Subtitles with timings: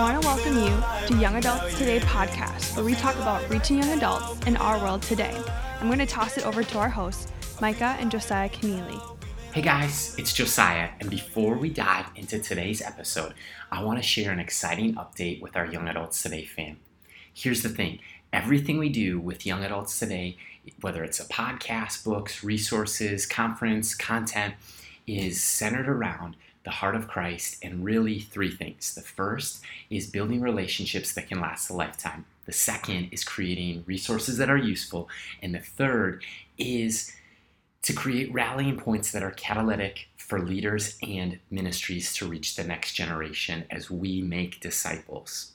[0.00, 3.76] I want to welcome you to Young Adults Today podcast, where we talk about reaching
[3.76, 5.38] young adults in our world today.
[5.78, 7.30] I'm going to toss it over to our hosts,
[7.60, 8.98] Micah and Josiah Keneally.
[9.52, 13.34] Hey guys, it's Josiah, and before we dive into today's episode,
[13.70, 16.78] I want to share an exciting update with our Young Adults Today fam.
[17.34, 17.98] Here's the thing
[18.32, 20.38] everything we do with Young Adults Today,
[20.80, 24.54] whether it's a podcast, books, resources, conference, content,
[25.06, 26.36] is centered around
[26.70, 28.94] the heart of Christ and really three things.
[28.94, 32.26] The first is building relationships that can last a lifetime.
[32.46, 35.08] The second is creating resources that are useful.
[35.42, 36.22] And the third
[36.58, 37.10] is
[37.82, 42.92] to create rallying points that are catalytic for leaders and ministries to reach the next
[42.92, 45.50] generation as we make disciples.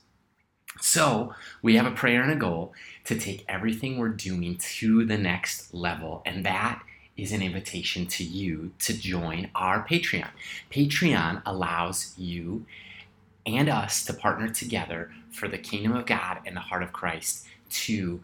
[0.82, 2.74] So, we have a prayer and a goal
[3.06, 6.84] to take everything we're doing to the next level, and that
[7.18, 10.30] is an invitation to you to join our Patreon.
[10.72, 12.66] Patreon allows you
[13.46, 17.46] and us to partner together for the kingdom of God and the heart of Christ
[17.70, 18.22] to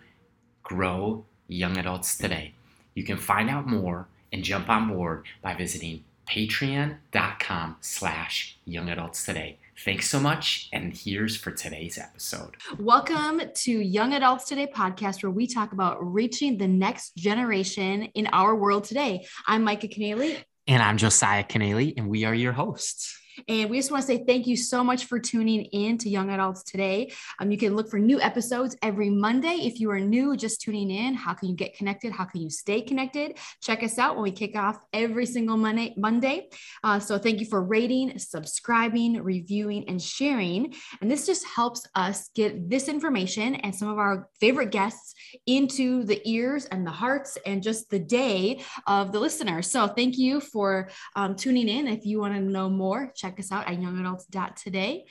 [0.63, 2.53] grow young adults today.
[2.93, 9.25] You can find out more and jump on board by visiting patreon.com slash young adults
[9.25, 9.57] today.
[9.83, 10.69] Thanks so much.
[10.71, 12.55] And here's for today's episode.
[12.77, 18.27] Welcome to Young Adults Today podcast, where we talk about reaching the next generation in
[18.27, 19.25] our world today.
[19.47, 20.37] I'm Micah Keneally.
[20.67, 23.19] And I'm Josiah Keneally, and we are your hosts.
[23.47, 26.29] And we just want to say thank you so much for tuning in to Young
[26.29, 27.11] Adults today.
[27.39, 29.55] Um, you can look for new episodes every Monday.
[29.61, 32.11] If you are new, just tuning in, how can you get connected?
[32.11, 33.37] How can you stay connected?
[33.61, 35.93] Check us out when we kick off every single Monday.
[35.97, 36.49] Monday.
[36.83, 40.73] Uh, so thank you for rating, subscribing, reviewing, and sharing.
[41.01, 45.13] And this just helps us get this information and some of our favorite guests
[45.45, 49.61] into the ears and the hearts and just the day of the listener.
[49.61, 51.87] So thank you for um, tuning in.
[51.87, 55.05] If you want to know more, check us out at youngadults.today.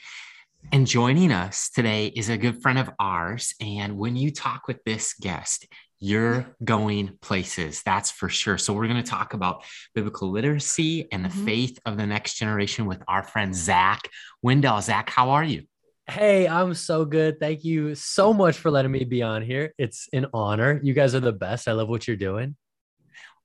[0.71, 3.55] And joining us today is a good friend of ours.
[3.61, 5.65] And when you talk with this guest,
[5.99, 8.57] you're going places, that's for sure.
[8.57, 9.63] So, we're going to talk about
[9.93, 11.45] biblical literacy and the mm-hmm.
[11.45, 14.01] faith of the next generation with our friend Zach
[14.43, 14.81] Windahl.
[14.81, 15.63] Zach, how are you?
[16.09, 17.39] Hey, I'm so good.
[17.39, 19.73] Thank you so much for letting me be on here.
[19.77, 20.79] It's an honor.
[20.83, 21.67] You guys are the best.
[21.67, 22.55] I love what you're doing.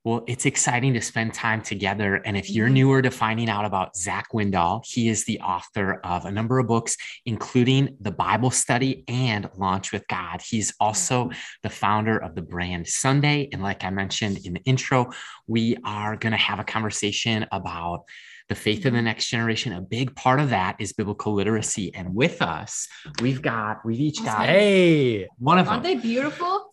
[0.07, 2.23] Well, it's exciting to spend time together.
[2.25, 2.75] And if you're Mm-hmm.
[2.75, 6.69] newer to finding out about Zach Windahl, he is the author of a number of
[6.69, 10.41] books, including the Bible Study and Launch with God.
[10.49, 11.31] He's also
[11.65, 13.49] the founder of the brand Sunday.
[13.53, 15.11] And like I mentioned in the intro,
[15.49, 18.05] we are going to have a conversation about
[18.49, 19.73] the faith of the next generation.
[19.73, 21.93] A big part of that is biblical literacy.
[21.97, 22.87] And with us,
[23.21, 25.97] we've got, we've each got Hey, one of Aren't them.
[25.97, 26.73] they beautiful?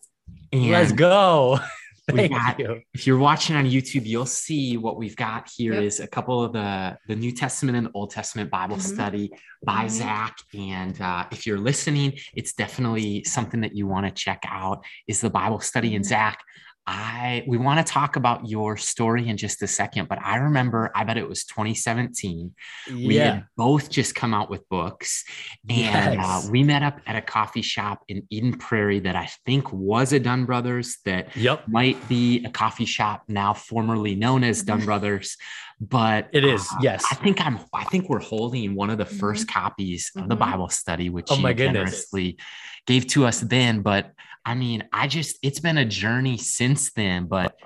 [0.52, 1.58] And let's go.
[2.10, 2.82] Thank got- you.
[2.92, 6.08] if you're watching on YouTube, you'll see what we've got here is Yep.
[6.08, 8.80] a couple of the the New Testament and the Old Testament Bible Mhm.
[8.94, 9.30] study
[9.64, 9.90] by Mhm.
[9.90, 10.36] Zach.
[10.52, 14.84] And uh, if you're listening, it's definitely something that you want to check out.
[15.08, 16.08] Is the Bible study and Mhm.
[16.08, 16.38] Zach?
[16.86, 20.90] I we want to talk about your story in just a second, but I remember
[20.94, 22.52] I bet it was 2017.
[22.92, 25.24] We had both just come out with books,
[25.68, 29.72] and uh, we met up at a coffee shop in Eden Prairie that I think
[29.72, 31.68] was a Dunn Brothers that Yep.
[31.68, 35.38] might be a coffee shop now formerly known as Dunn Brothers,
[35.80, 37.04] but It is, uh, yes.
[37.10, 37.58] I think I'm.
[37.72, 40.40] I think we're holding one of the 1st copies of the Mhm.
[40.40, 41.72] Bible study, which Oh you my goodness.
[42.12, 42.38] generously
[42.86, 43.80] gave to us then.
[43.80, 44.12] But
[44.44, 47.26] I mean, I just it's been a journey since then.
[47.26, 47.56] But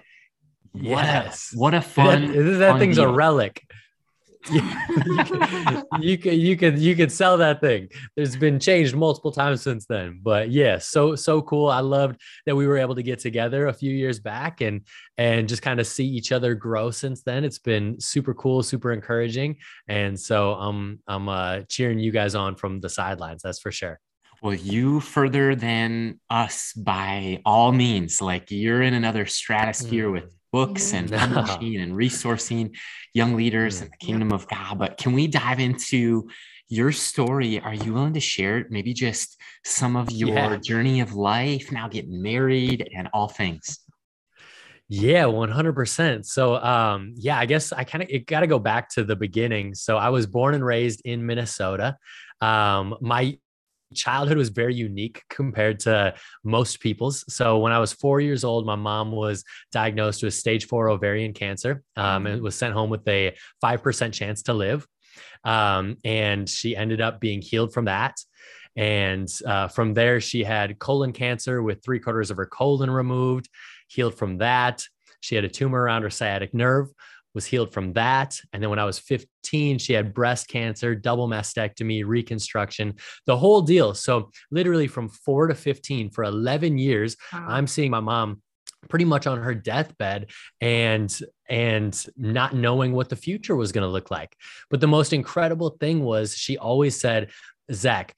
[0.72, 1.52] what Yes.
[1.54, 3.62] a what a That, fun that fun thing's a relic.
[4.50, 4.62] you,
[6.00, 7.88] you could you could you could sell that thing.
[8.16, 11.68] There's been changed multiple times since then, but yeah, so so cool.
[11.68, 14.86] I loved that we were able to get together a few years back and
[15.18, 17.44] and just kind of see each other grow since then.
[17.44, 19.56] It's been super cool, super encouraging,
[19.88, 23.42] and so I'm I'm uh, cheering you guys on from the sidelines.
[23.42, 23.98] That's for sure.
[24.42, 28.20] Well, you further than us by all means.
[28.22, 32.76] Like you're in another stratosphere with books and publishing and resourcing
[33.14, 34.78] young leaders in the kingdom of God.
[34.78, 36.28] But can we dive into
[36.68, 37.60] your story?
[37.60, 40.56] Are you willing to share maybe just some of your Yeah.
[40.58, 43.80] journey of life, now getting married and all things?
[44.90, 46.24] Yeah, 100%.
[46.24, 49.16] So, um, yeah, I guess I kind of it got to go back to the
[49.16, 49.74] beginning.
[49.74, 51.98] So, I was born and raised in Minnesota.
[52.40, 53.38] Um, my
[53.94, 56.14] childhood was very unique compared to
[56.44, 57.24] most people's.
[57.32, 61.32] So, when I was four years old, my mom was diagnosed with stage four ovarian
[61.32, 64.86] cancer um, and was sent home with a 5% chance to live.
[65.44, 68.16] Um, and she ended up being healed from that.
[68.76, 73.48] And uh, from there, she had colon cancer with three quarters of her colon removed,
[73.88, 74.84] healed from that.
[75.20, 76.88] She had a tumor around her sciatic nerve,
[77.34, 78.38] was healed from that.
[78.52, 82.94] And then when I was 15, she had breast cancer, double mastectomy, reconstruction,
[83.26, 83.94] the whole deal.
[83.94, 87.46] So literally from four to 15 for 11 years, wow.
[87.48, 88.42] I'm seeing my mom
[88.88, 90.30] pretty much on her deathbed
[90.60, 94.36] and and not knowing what the future was going to look like
[94.70, 97.28] but the most incredible thing was she always said
[97.72, 98.14] zach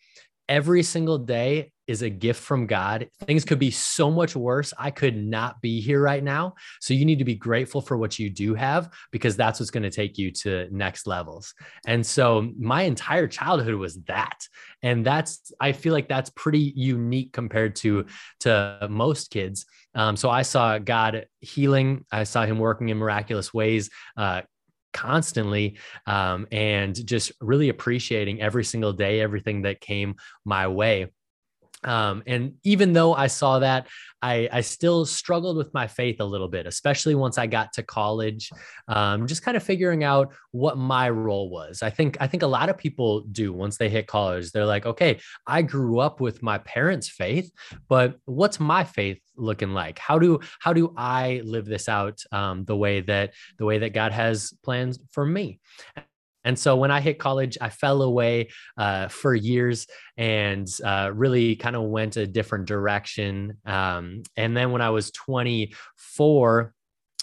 [0.50, 3.08] every single day is a gift from God.
[3.26, 4.72] Things could be so much worse.
[4.78, 6.54] I could not be here right now.
[6.80, 9.82] So you need to be grateful for what you do have because that's what's going
[9.82, 11.52] to take you to next levels.
[11.88, 14.46] And so my entire childhood was that.
[14.82, 18.06] And that's I feel like that's pretty unique compared to
[18.40, 19.66] to most kids.
[19.94, 22.04] Um, so I saw God healing.
[22.12, 24.42] I saw him working in miraculous ways, uh,
[24.92, 31.06] constantly um, and just really appreciating every single day everything that came my way
[31.84, 33.86] um, and even though I saw that,
[34.22, 37.82] I, I still struggled with my faith a little bit, especially once I got to
[37.82, 38.50] college,
[38.86, 41.82] um, just kind of figuring out what my role was.
[41.82, 44.52] I think I think a lot of people do once they hit college.
[44.52, 47.50] They're like, okay, I grew up with my parents' faith,
[47.88, 49.98] but what's my faith looking like?
[49.98, 53.94] How do how do I live this out um, the way that the way that
[53.94, 55.60] God has plans for me?
[56.44, 61.56] And so when I hit college, I fell away uh, for years and uh, really
[61.56, 63.58] kind of went a different direction.
[63.66, 66.74] Um, and then when I was 24,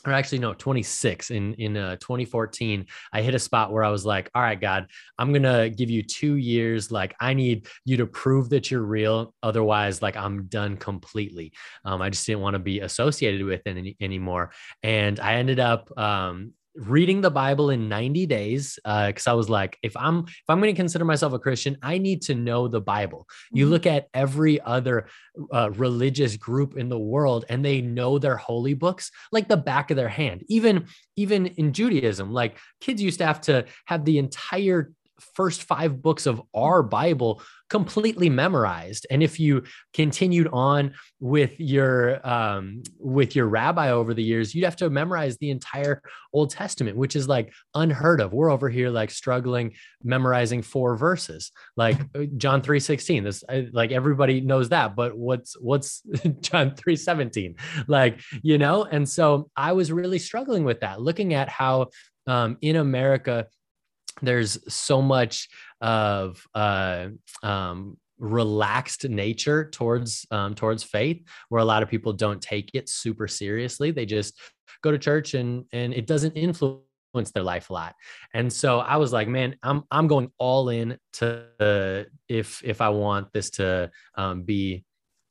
[0.06, 4.06] or actually no 26 in in uh, 2014 i hit a spot where i was
[4.06, 4.88] like all right god
[5.20, 6.92] i'm gonna give you two years.
[6.92, 9.34] Like i need you to prove that you're real.
[9.44, 11.52] Otherwise like i'm done completely.
[11.84, 14.52] Um, i just didn't want to be associated with it any, anymore.
[14.84, 19.50] And i ended up um, reading the Bible in 90 days because uh, I was
[19.50, 22.68] like, if I'm if I'm going to consider myself a Christian, I need to know
[22.68, 23.28] the Bible.
[23.52, 23.74] You mm-hmm.
[23.74, 25.08] look at every other
[25.52, 29.92] uh, religious group in the world, and they know their holy books like the back
[29.92, 30.44] of their hand.
[30.48, 30.86] Even
[31.16, 36.26] even in Judaism, like kids used to have to have the entire first five books
[36.26, 39.06] of our Bible completely memorized.
[39.12, 44.64] And if you continued on with your um, with your rabbi over the years, you'd
[44.64, 46.02] have to memorize the entire
[46.34, 48.34] Old Testament, which is like unheard of.
[48.34, 49.74] We're over here like struggling
[50.04, 53.24] memorizing four verses, like uh, John three sixteen.
[53.24, 56.02] This like everybody knows that, but what's what's
[56.40, 57.56] John three seventeen?
[57.88, 61.88] Like you know, and so I was really struggling with that, looking at how
[62.28, 63.48] um, in America
[64.22, 65.48] there's so much
[65.82, 67.08] of uh,
[67.44, 72.90] um, relaxed nature towards um, towards faith where a lot of people don't take it
[72.90, 73.92] super seriously.
[73.92, 74.40] They just
[74.84, 76.84] go to church and and it doesn't influence
[77.34, 77.96] their life a lot.
[78.34, 82.82] And so i was like man i'm i'm going all in to uh, if if
[82.82, 84.84] i want this to um, be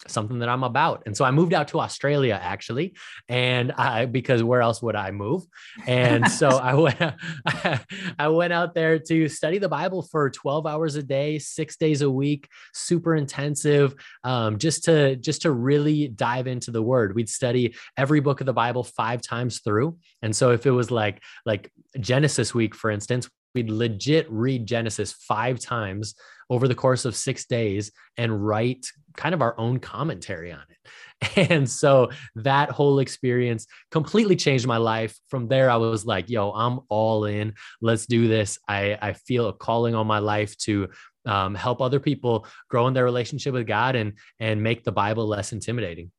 [0.09, 1.03] something that I'm about.
[1.07, 2.95] And so I moved out to Australia actually,
[3.29, 5.45] and I because where else would I move?
[5.87, 7.01] And so I went
[8.19, 12.03] I went out there to study the Bible for 12 hours a day, 6 days
[12.03, 13.95] a week, super intensive,
[14.25, 17.15] um, just to just to really dive into the word.
[17.15, 19.99] We'd study every book of the Bible 5 times through.
[20.23, 21.71] And so if it was like like
[22.01, 26.15] Genesis week for instance, we'd legit read Genesis 5 times
[26.51, 30.77] over the course of 6 days and write kind of our own commentary on it.
[31.51, 35.19] And so that whole experience completely changed my life.
[35.29, 37.55] From there, I was like, yo, I'm all in.
[37.81, 38.59] Let's do this.
[38.69, 40.89] I, I feel a calling on my life to
[41.25, 45.27] um, help other people grow in their relationship with God and, and make the Bible
[45.27, 46.13] less intimidating.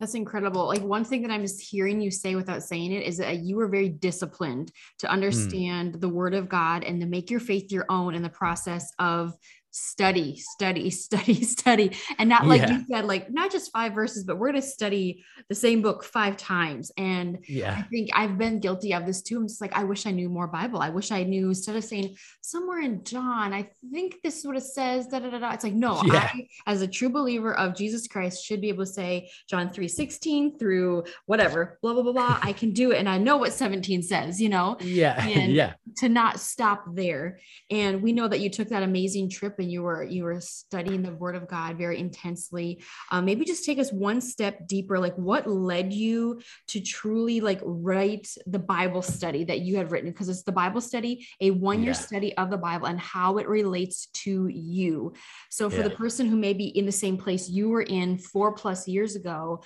[0.00, 0.66] That's incredible.
[0.66, 3.56] Like one thing that I'm just hearing you say without saying it is that you
[3.56, 5.12] were very disciplined to hmm.
[5.12, 6.00] understand mm.
[6.00, 9.36] the word of God and to make your faith your own in the process of
[9.70, 11.96] study, study, study, study.
[12.18, 12.72] And not like yeah.
[12.72, 16.04] you said, like not just five verses, but we're going to study the same book
[16.04, 16.90] five times.
[16.96, 17.76] And yeah.
[17.78, 19.36] I think I've been guilty of this too.
[19.36, 20.80] I'm just like, I wish I knew more Bible.
[20.80, 24.56] I wish I knew instead of saying somewhere in John, I think this is what
[24.56, 25.06] it says.
[25.06, 25.52] Da, da, da, da.
[25.52, 26.30] It's like, no, yeah.
[26.32, 29.88] I, as a true believer of Jesus Christ, should be able to say John 3
[29.88, 32.38] 16 through whatever, blah, blah, blah, blah.
[32.42, 32.98] I can do it.
[32.98, 34.76] And I know what 17 says, you know?
[34.80, 35.28] Yeah.
[35.30, 35.74] And yeah.
[35.98, 37.38] To not stop there.
[37.70, 41.02] And we know that you took that amazing trip and you were you were studying
[41.02, 45.14] the word of god very intensely um, maybe just take us one step deeper like
[45.16, 50.28] what led you to truly like write the bible study that you had written because
[50.28, 51.98] it's the bible study a one year yeah.
[51.98, 55.12] study of the bible and how it relates to you
[55.50, 55.82] so for yeah.
[55.84, 59.14] the person who may be in the same place you were in four plus years
[59.14, 59.62] ago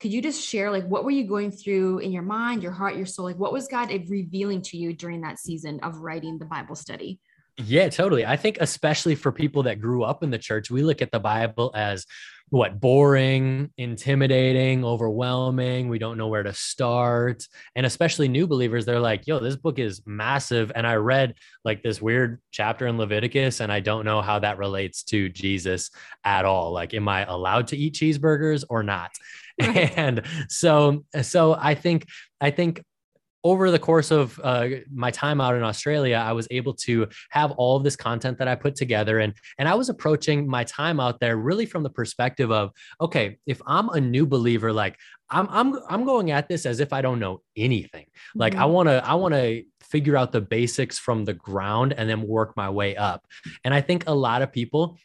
[0.00, 2.96] could you just share like what were you going through in your mind your heart
[2.96, 6.44] your soul like what was god revealing to you during that season of writing the
[6.44, 7.18] bible study
[7.58, 8.26] Yeah, totally.
[8.26, 11.20] I think especially for people that grew up in the church, we look at the
[11.20, 12.04] Bible as
[12.50, 15.88] what boring, intimidating, overwhelming.
[15.88, 17.42] We don't know where to start.
[17.74, 20.70] And especially new believers, they're like, yo, this book is massive.
[20.74, 21.34] And I read
[21.64, 25.90] like this weird chapter in Leviticus, and I don't know how that relates to Jesus
[26.24, 26.72] at all.
[26.72, 29.10] Like, am I allowed to eat cheeseburgers or not?
[29.60, 29.92] Right.
[29.96, 32.06] And so, so I think,
[32.40, 32.82] I think
[33.46, 37.52] over the course of uh, my time out in Australia, I was able to have
[37.52, 40.98] all of this content that I put together, and and I was approaching my time
[40.98, 44.96] out there really from the perspective of, okay, if I'm a new believer, like
[45.30, 48.06] I'm I'm I'm going at this as if I don't know anything.
[48.34, 48.62] Like mm-hmm.
[48.62, 52.26] I want to I want to figure out the basics from the ground and then
[52.26, 53.24] work my way up.
[53.62, 54.98] And I think a lot of people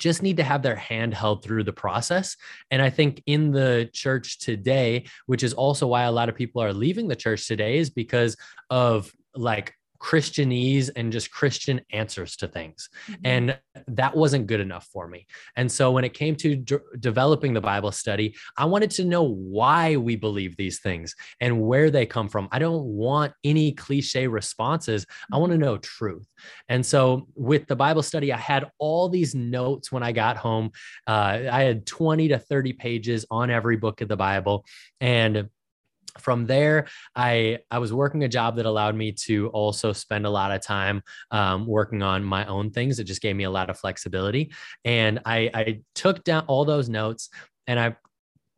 [0.00, 2.36] just need to have their hand held through the process.
[2.70, 6.62] And I think in the church today, which is also why a lot of people
[6.62, 8.36] are leaving the church today, is because
[8.70, 12.88] of like Christianese and just Christian answers to things.
[13.06, 13.20] Mm-hmm.
[13.24, 13.58] And
[13.96, 15.26] that wasn't good enough for me.
[15.56, 19.22] And so when it came to d- developing the Bible study, I wanted to know
[19.22, 22.48] why we believe these things and where they come from.
[22.52, 25.06] I don't want any cliche responses.
[25.32, 26.26] I want to know truth.
[26.68, 30.72] And so with the Bible study, I had all these notes when I got home.
[31.06, 34.64] Uh, I had 20 to 30 pages on every book of the Bible.
[35.00, 35.48] And
[36.18, 40.30] from there i i was working a job that allowed me to also spend a
[40.30, 42.98] lot of time um, working on my own things.
[42.98, 44.52] It just gave me a lot of flexibility.
[44.84, 47.30] And i i took down all those notes
[47.66, 47.96] and i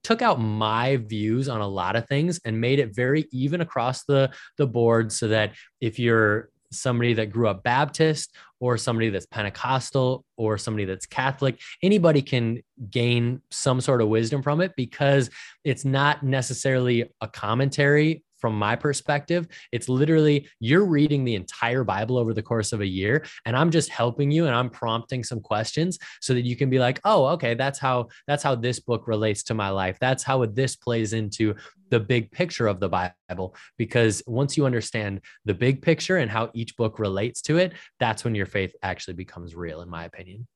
[0.04, 4.04] took out my views on a lot of things and made it very even across
[4.04, 9.26] the the board so that if you're somebody that grew up Baptist or somebody that's
[9.26, 12.60] Pentecostal or somebody that's Catholic, anybody can
[12.90, 15.30] gain some sort of wisdom from it because
[15.64, 22.18] it's not necessarily a commentary from my perspective, it's literally you're reading the entire Bible
[22.18, 25.40] over the course of a year, and I'm just helping you and I'm prompting some
[25.40, 29.06] questions so that you can be like, oh, okay, that's how that's how this book
[29.06, 29.96] relates to my life.
[30.00, 31.54] That's how this plays into
[31.90, 33.54] the big picture of the Bible.
[33.78, 38.24] Because once you understand the big picture and how each book relates to it, that's
[38.24, 40.48] when your faith actually becomes real, in my opinion.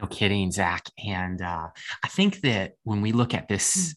[0.00, 0.88] No kidding, Zach.
[1.06, 1.68] And uh,
[2.02, 3.94] I think that when we look at this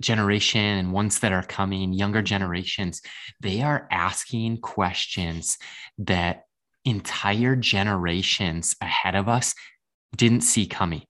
[0.00, 3.02] generation and ones that are coming, younger generations,
[3.40, 5.58] they are asking questions
[5.98, 6.44] that
[6.84, 9.54] entire generations ahead of us
[10.16, 11.02] didn't see coming.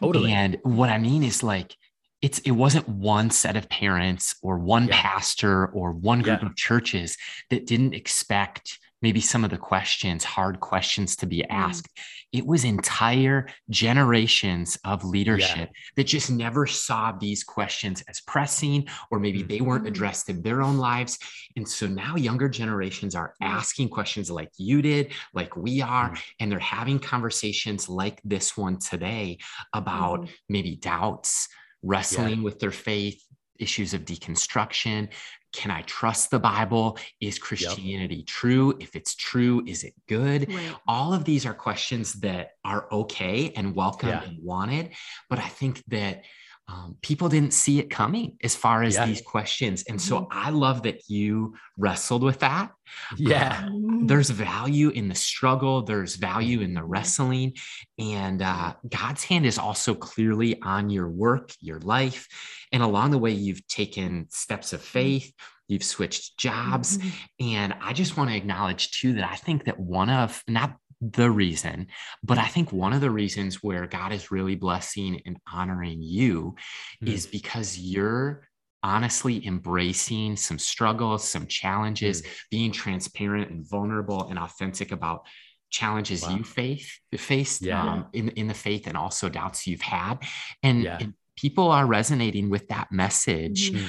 [0.00, 0.32] Totally.
[0.32, 1.76] And what I mean is like,
[2.20, 5.00] it's it wasn't one set of parents or one yeah.
[5.00, 6.48] pastor or one group yeah.
[6.48, 7.16] of churches
[7.50, 11.46] that didn't expect maybe some of the questions, hard questions to be mm.
[11.50, 11.86] asked.
[11.86, 12.02] Mm.
[12.32, 15.92] It was entire generations of leadership yeah.
[15.96, 19.48] that just never saw these questions as pressing, or maybe mm.
[19.48, 19.92] they weren't mm-hmm.
[19.92, 21.18] addressed in their own lives.
[21.56, 26.22] And so now younger generations are asking questions like you did, like we are, mm.
[26.40, 29.38] and they're having conversations like this one today
[29.74, 30.30] about mm.
[30.48, 31.48] maybe doubts,
[31.82, 32.44] wrestling yeah.
[32.44, 33.22] with their faith,
[33.58, 35.08] issues of deconstruction,
[35.52, 36.98] can I trust the Bible?
[37.20, 38.26] Is Christianity yep.
[38.26, 38.76] true?
[38.80, 40.52] If it's true, is it good?
[40.52, 40.74] Right.
[40.88, 44.22] All of these are questions that are okay and welcome yeah.
[44.22, 44.90] and wanted.
[45.28, 46.24] But I think that
[46.72, 49.04] um, people didn't see it coming as far as yeah.
[49.04, 49.84] these questions.
[49.88, 50.38] And so mm-hmm.
[50.38, 52.70] I love that you wrestled with that.
[53.16, 53.64] Yeah.
[53.66, 57.56] Um, there's value in the struggle, there's value in the wrestling.
[57.98, 62.26] And uh, God's hand is also clearly on your work, your life.
[62.72, 64.88] And along the way, you've taken steps of mm-hmm.
[64.88, 65.32] faith,
[65.68, 66.96] you've switched jobs.
[66.96, 67.46] Mm-hmm.
[67.54, 71.30] And I just want to acknowledge too that I think that one of, not the
[71.30, 71.88] reason,
[72.22, 76.54] but I think one of the reasons where God is really blessing and honoring you
[77.02, 77.12] mm.
[77.12, 78.48] is because you're
[78.84, 82.26] honestly embracing some struggles, some challenges, mm.
[82.50, 85.26] being transparent and vulnerable and authentic about
[85.70, 86.36] challenges wow.
[86.36, 87.82] you face faced yeah.
[87.82, 90.18] um, in, in the faith and also doubts you've had.
[90.62, 90.98] And, yeah.
[91.00, 93.88] and people are resonating with that message mm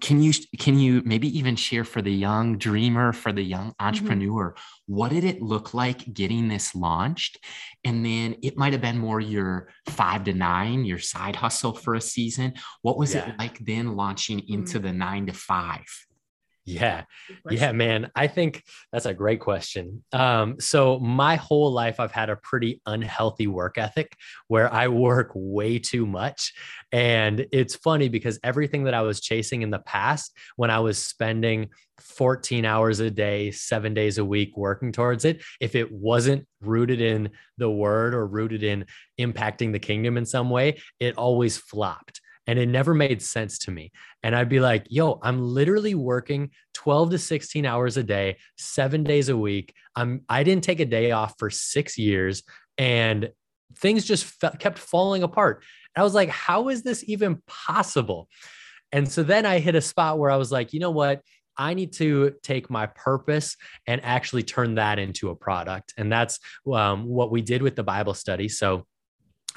[0.00, 3.86] can you can you maybe even share for the young dreamer for the young mm-hmm.
[3.86, 4.94] entrepreneur mm-hmm.
[4.94, 7.38] what did it look like getting this launched
[7.84, 11.94] and then it might have been more your five to nine your side hustle for
[11.94, 13.28] a season what was yeah.
[13.28, 14.86] it like then launching into mm-hmm.
[14.86, 15.84] the nine to five
[16.64, 17.04] yeah.
[17.50, 18.10] Yeah, man.
[18.14, 20.04] I think that's a great question.
[20.12, 24.16] Um, so my whole life I've had a pretty unhealthy work ethic
[24.46, 26.52] where I work way too much.
[26.92, 30.98] And it's funny because everything that I was chasing in the past, when I was
[30.98, 36.46] spending 14 hours a day, seven days a week working towards it, if it wasn't
[36.60, 38.86] rooted in the word or rooted in
[39.18, 42.20] impacting the kingdom in some way, it always flopped.
[42.46, 43.92] And it never made sense to me.
[44.22, 49.04] And I'd be like, yo, I'm literally working 12 to 16 hours a day, seven
[49.04, 49.74] days a week.
[49.94, 52.42] I'm, I didn't take a day off for six years
[52.78, 53.30] and
[53.76, 55.62] things just fe- kept falling apart.
[55.94, 58.28] And I was like, how is this even possible?
[58.90, 61.22] And so then I hit a spot where I was like, you know what?
[61.56, 63.56] I need to take my purpose
[63.86, 65.92] and actually turn that into a product.
[65.96, 66.40] And that's
[66.72, 68.48] um, what we did with the Bible study.
[68.48, 68.86] So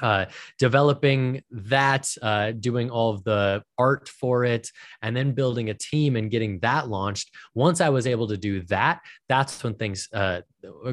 [0.00, 0.26] uh,
[0.58, 4.70] developing that, uh, doing all of the art for it,
[5.02, 7.30] and then building a team and getting that launched.
[7.54, 10.40] Once I was able to do that, that's when things uh,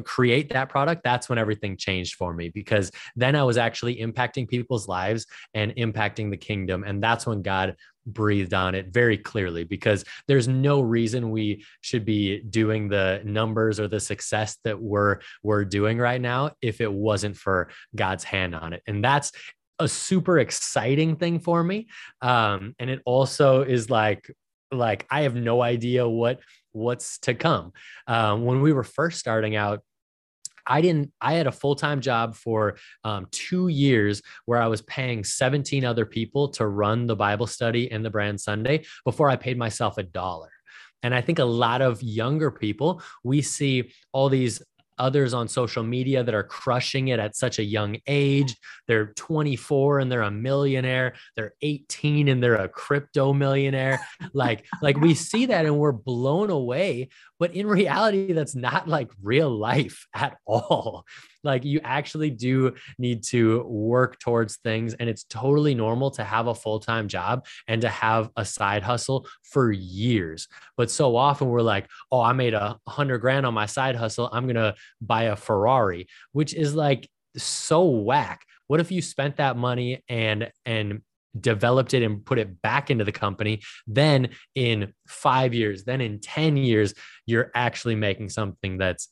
[0.04, 1.02] create that product.
[1.04, 5.74] That's when everything changed for me because then I was actually impacting people's lives and
[5.76, 6.84] impacting the kingdom.
[6.84, 12.04] And that's when God breathed on it very clearly because there's no reason we should
[12.04, 16.92] be doing the numbers or the success that we're we're doing right now if it
[16.92, 18.82] wasn't for God's hand on it.
[18.86, 19.32] And that's
[19.78, 21.88] a super exciting thing for me.
[22.20, 24.30] Um, and it also is like
[24.70, 26.40] like I have no idea what
[26.72, 27.72] what's to come.
[28.06, 29.80] Um, when we were first starting out,
[30.66, 34.82] I didn't, I had a full time job for um, two years where I was
[34.82, 39.36] paying 17 other people to run the Bible study and the brand Sunday before I
[39.36, 40.50] paid myself a dollar.
[41.02, 44.62] And I think a lot of younger people, we see all these
[44.98, 48.56] others on social media that are crushing it at such a young age.
[48.86, 51.14] They're 24 and they're a millionaire.
[51.36, 54.00] They're 18 and they're a crypto millionaire.
[54.32, 57.08] like like we see that and we're blown away,
[57.44, 61.04] but in reality that's not like real life at all.
[61.42, 64.94] Like you actually do need to work towards things.
[64.94, 68.82] And it's totally normal to have a full time job and to have a side
[68.82, 70.48] hustle for years.
[70.78, 74.30] But so often we're like, oh, I made a hundred grand on my side hustle.
[74.32, 78.46] I'm to buy a Ferrari, which is like so whack.
[78.68, 81.02] What if you spent that money and, and,
[81.40, 86.20] developed it and put it back into the company then in 5 years then in
[86.20, 86.94] 10 years
[87.26, 89.08] you're actually making something that's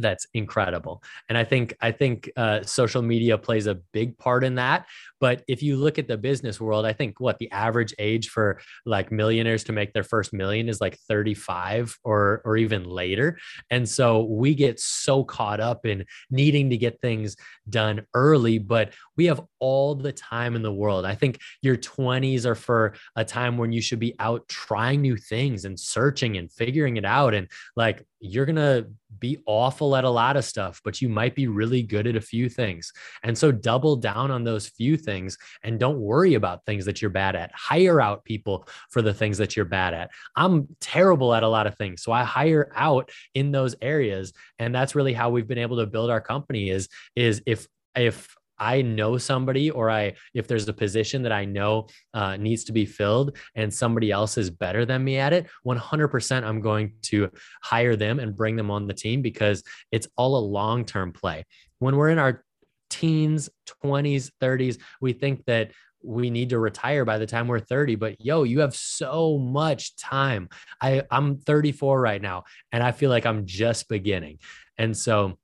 [0.00, 1.02] that's incredible.
[1.28, 4.86] And i think i think uh, social media plays a big part in that.
[5.20, 8.60] But if you look at the business world i think what the average age for
[8.86, 13.38] like millionaires to make their first million is like 35 or or even later.
[13.70, 17.36] And so we get so caught up in needing to get things
[17.68, 22.46] done early but we have all the time in the world i think your 20s
[22.46, 26.50] are for a time when you should be out trying new things and searching and
[26.50, 28.86] figuring it out and like you're going to
[29.18, 32.20] be awful at a lot of stuff, but you might be really good at a
[32.20, 32.92] few things.
[33.22, 37.10] And so double down on those few things and don't worry about things that you're
[37.10, 37.50] bad at.
[37.54, 40.10] Hire out people for the things that you're bad at.
[40.36, 42.02] I'm terrible at a lot of things.
[42.02, 44.32] So I hire out in those areas.
[44.58, 48.36] And that's really how we've been able to build our company is, is if if
[48.60, 52.72] I know somebody or I if there's a position that I know uh, needs to
[52.72, 57.30] be filled and somebody else is better than me at it, 100% I'm going to
[57.62, 61.46] hire them and bring them on the team because it's all a long-term play.
[61.78, 62.44] When we're in our
[62.90, 63.48] teens,
[63.82, 68.18] 20s, 30s, we think that we need to retire by the time we're 30 but
[68.24, 70.48] yo you have so much time
[70.80, 74.38] i i'm 34 right now and i feel like i'm just beginning
[74.78, 75.38] and so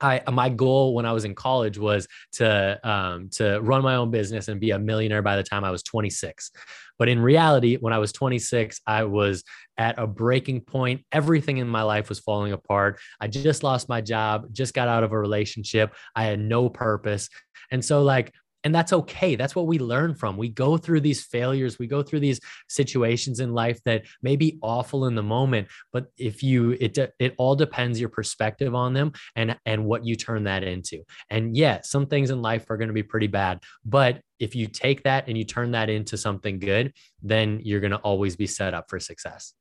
[0.00, 4.10] I my goal when I was in college was to um, to run my own
[4.10, 6.50] business and be a millionaire by the time I was 26.
[6.98, 9.42] But in reality, when I was 26, I was
[9.78, 11.02] at a breaking point.
[11.12, 12.98] Everything in my life was falling apart.
[13.20, 15.94] I just lost my job, just got out of a relationship.
[16.14, 17.30] I had no purpose.
[17.70, 19.36] And so like and that's okay.
[19.36, 20.36] That's what we learn from.
[20.36, 21.78] We go through these failures.
[21.78, 26.06] We go through these situations in life that may be awful in the moment but
[26.16, 30.44] if you it it all depends your perspective on them and and what you turn
[30.44, 31.02] that into.
[31.30, 34.66] And yeah some things in life are going to be pretty bad but if you
[34.66, 36.92] take that and you turn that into something good
[37.22, 39.54] then you're going to always be set up for success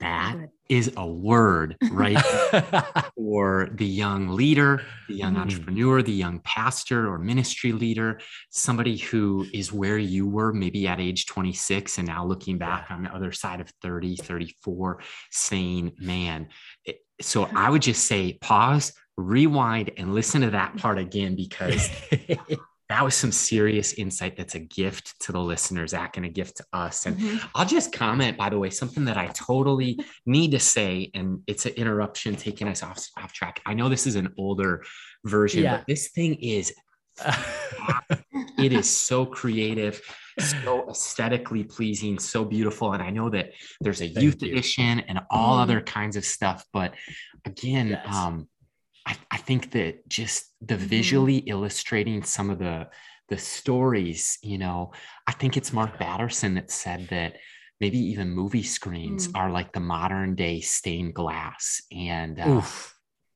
[0.00, 0.36] that
[0.68, 2.18] is a word, right?
[3.16, 5.40] for the young leader, the young mm.
[5.40, 11.00] entrepreneur, the young pastor or ministry leader, somebody who is where you were maybe at
[11.00, 16.48] age 26 and now looking back on the other side of 30, 34, saying, man.
[17.20, 21.88] So I would just say pause, rewind, and listen to that part again because
[22.94, 26.58] that was some serious insight that's a gift to the listeners Zach, and a gift
[26.58, 27.44] to us and mm-hmm.
[27.56, 31.66] i'll just comment by the way something that i totally need to say and it's
[31.66, 34.84] an interruption taking us off, off track i know this is an older
[35.24, 35.78] version yeah.
[35.78, 36.72] but this thing is
[38.58, 40.00] it is so creative
[40.38, 44.52] so aesthetically pleasing so beautiful and i know that there's a Thank youth you.
[44.52, 45.62] edition and all mm.
[45.62, 46.94] other kinds of stuff but
[47.44, 48.14] again yes.
[48.14, 48.48] um
[49.06, 50.86] I, I think that just the mm-hmm.
[50.86, 52.88] visually illustrating some of the
[53.28, 54.92] the stories, you know,
[55.26, 57.36] I think it's Mark Batterson that said that
[57.80, 59.38] maybe even movie screens Mm.
[59.38, 61.80] are like the modern day stained glass.
[61.90, 62.62] And, uh,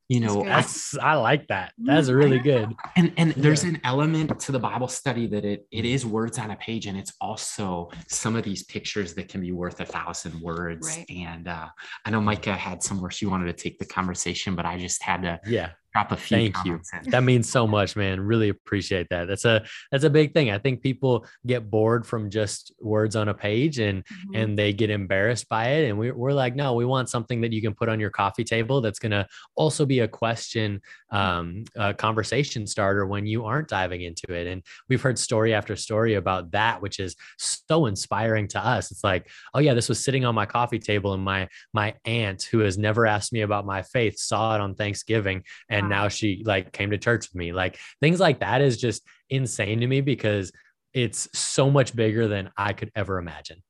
[0.09, 0.51] you know, good.
[0.51, 0.65] I
[1.03, 1.73] I like that.
[1.79, 2.75] That's really good.
[2.97, 6.51] and and there's an element to the bible study that it it is words on
[6.51, 10.41] a page and it's also some of these pictures that can be worth a thousand
[10.41, 11.07] words Right.
[11.11, 11.69] and uh
[12.05, 15.23] i know micah had somewhere she wanted to take the conversation but i just had
[15.23, 15.71] to Yeah.
[15.93, 16.81] Drop a few Thank you.
[17.05, 17.11] in.
[17.11, 18.21] That means so much, man.
[18.21, 19.27] Really appreciate that.
[19.27, 20.51] That's a that's a big thing.
[20.51, 24.43] I think people get bored from just words on a page and Mhm.
[24.43, 25.89] and they get embarrassed by it.
[25.89, 28.45] And we, we're like, no, we want something that you can put on your coffee
[28.45, 33.69] table that's going to also be a question, um, a conversation starter when you aren't
[33.69, 34.47] diving into it.
[34.47, 38.91] And we've heard story after story about that, which is so inspiring to us.
[38.91, 42.43] It's like, oh yeah, this was sitting on my coffee table, and my my aunt,
[42.45, 45.89] who has never asked me about my faith, saw it on Thanksgiving, and Wow.
[45.91, 46.03] Uh-huh.
[46.03, 47.53] now she like came to church with me.
[47.53, 50.53] Like things like that is just insane to me because
[50.95, 53.63] it's so much bigger than I could ever imagine.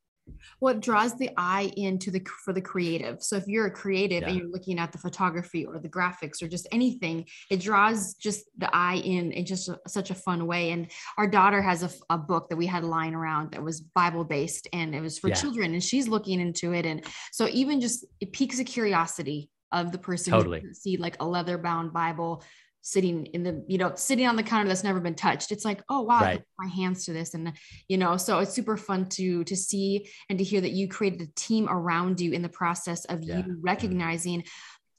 [0.60, 4.36] what draws the eye into the for the creative so if you're a creative and
[4.36, 8.68] you're looking at the photography or the graphics or just anything it draws just the
[8.74, 12.48] eye in in just a, such a fun way and our daughter has a book
[12.50, 15.34] that we had lying around that was bible based and it was for Yeah.
[15.42, 19.92] children and she's looking into it and so even just it piques a curiosity of
[19.92, 20.60] the person who Totally.
[20.60, 22.42] doesn't see like a leather bound bible
[22.80, 25.82] sitting in the you know sitting on the counter that's never been touched it's like
[25.88, 26.36] oh wow I Right.
[26.38, 27.52] put my hands to this and
[27.88, 31.20] you know so it's super fun to to see and to hear that you created
[31.22, 33.38] a team around you in the process of Yeah.
[33.38, 33.60] you mm-hmm.
[33.60, 34.44] recognizing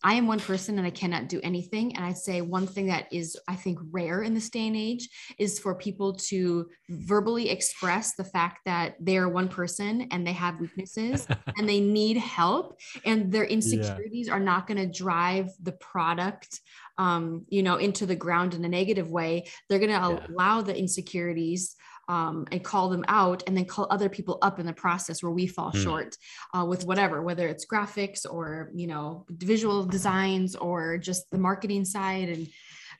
[0.04, 1.96] I am one person and I cannot do anything.
[1.96, 5.10] And I'd say one thing that is, I think, rare in this day and age
[5.38, 10.34] is for people to verbally express the fact that they are one person and they
[10.34, 15.74] have weaknesses and they need help and their insecurities are not going to drive the
[15.74, 16.62] product
[16.98, 20.20] um, you know into the ground in a negative way they're going to Yeah.
[20.30, 21.76] allow the insecurities
[22.10, 25.32] um, and call them out and then call other people up in the process where
[25.32, 25.84] we fall Hmm.
[25.84, 26.18] short
[26.54, 31.86] uh, with whatever whether it's graphics or you know visual designs or just the marketing
[31.86, 32.48] side and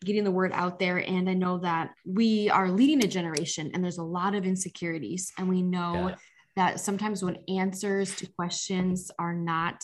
[0.06, 3.84] getting the word out there and i know that we are leading a generation and
[3.84, 6.16] there's a lot of insecurities and we know Yeah.
[6.56, 9.84] that sometimes when answers to questions are not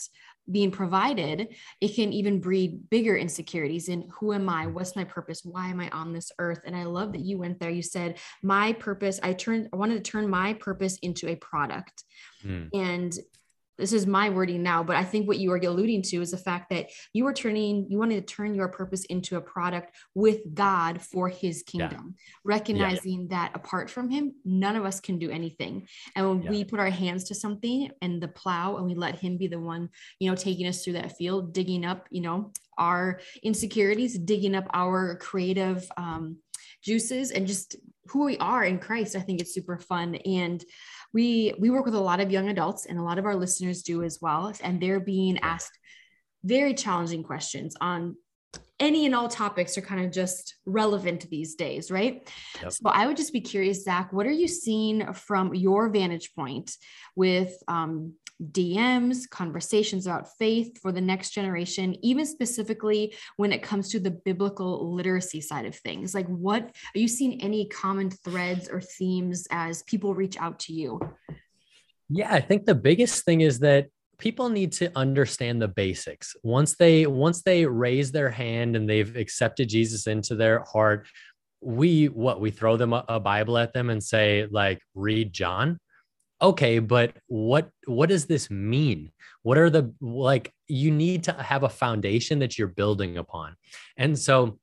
[0.50, 1.48] being provided,
[1.80, 4.66] it can even breed bigger insecurities in who am I?
[4.66, 5.42] What's my purpose?
[5.44, 6.60] Why am I on this earth?
[6.64, 7.70] And I love that you went there.
[7.70, 12.04] You said, My purpose, I turned, I wanted to turn my purpose into a product.
[12.44, 13.12] Mm, And
[13.78, 16.38] this is my wording now, but I think what you are alluding to is the
[16.38, 20.40] fact that you were turning, you wanted to turn your purpose into a product with
[20.54, 21.88] God for his Yeah.
[21.88, 25.86] kingdom, recognizing that apart from him, none of us can do anything.
[26.14, 26.50] And when Yeah.
[26.50, 29.60] we put our hands to something and the plow and we let him be the
[29.60, 34.54] one, you know, taking us through that field, digging up, you know, our insecurities, digging
[34.54, 36.36] up our creative um,
[36.86, 37.76] juices and just
[38.10, 40.14] who we are in Christ, I think it's super fun.
[40.24, 40.64] And
[41.12, 43.82] we we work with a lot of young adults and a lot of our listeners
[43.82, 45.78] do as well and they're being asked
[46.44, 48.16] very challenging questions on
[48.78, 52.28] any and all topics are kind of just relevant these days right
[52.62, 52.72] Yep.
[52.72, 56.70] so i would just be curious zach what are you seeing from your vantage point
[57.14, 63.88] with um, DMs, conversations about faith for the next generation, even specifically when it comes
[63.90, 66.14] to the biblical literacy side of things.
[66.14, 70.72] Like, what are you seeing any common threads or themes as people reach out to
[70.72, 71.00] you?
[72.08, 76.36] Yeah, I think the biggest thing is that people need to understand the basics.
[76.42, 81.08] Once they once they raise their hand and they've accepted Jesus into their heart,
[81.60, 85.78] we what we throw them a, a Bible at them and say like read John.
[86.40, 89.10] Okay, but what what does this mean?
[89.42, 93.56] What are the like you need to have a foundation that you're building upon.
[93.96, 94.58] And so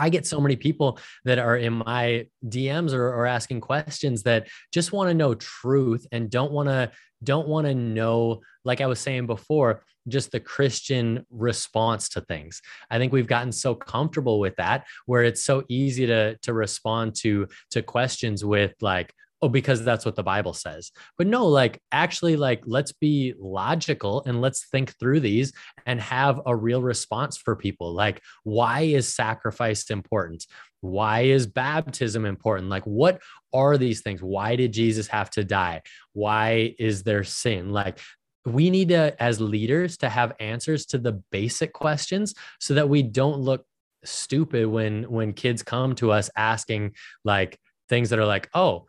[0.00, 4.48] I get so many people that are in my DMs or, or asking questions that
[4.72, 6.92] just want to know truth and don't want to
[7.24, 12.62] don't want to know like i was saying before just the christian response to things
[12.90, 17.14] i think we've gotten so comfortable with that where it's so easy to to respond
[17.14, 20.90] to to questions with like oh because that's what the bible says.
[21.16, 25.52] But no like actually like let's be logical and let's think through these
[25.86, 27.92] and have a real response for people.
[27.92, 30.46] Like why is sacrifice important?
[30.80, 32.68] Why is baptism important?
[32.68, 33.20] Like what
[33.52, 34.22] are these things?
[34.22, 35.82] Why did jesus have to die?
[36.12, 37.70] Why is there sin?
[37.70, 37.98] Like
[38.44, 43.02] we need to as leaders to have answers to the basic questions so that we
[43.02, 43.64] don't look
[44.04, 48.86] stupid when when kids come to us asking like things that are like oh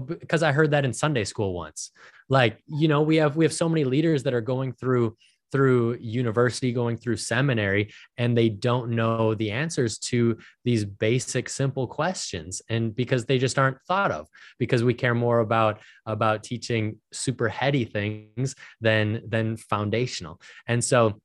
[0.00, 1.90] because I heard that in Sunday school once.
[2.28, 5.16] Like, you know, we have we have so many leaders that are going through
[5.52, 11.86] through university, going through seminary, and they don't know the answers to these basic, simple
[11.86, 12.60] questions.
[12.68, 14.26] And because they just aren't thought of,
[14.58, 20.40] because we care more about about teaching super heady things than than foundational.
[20.66, 21.20] And so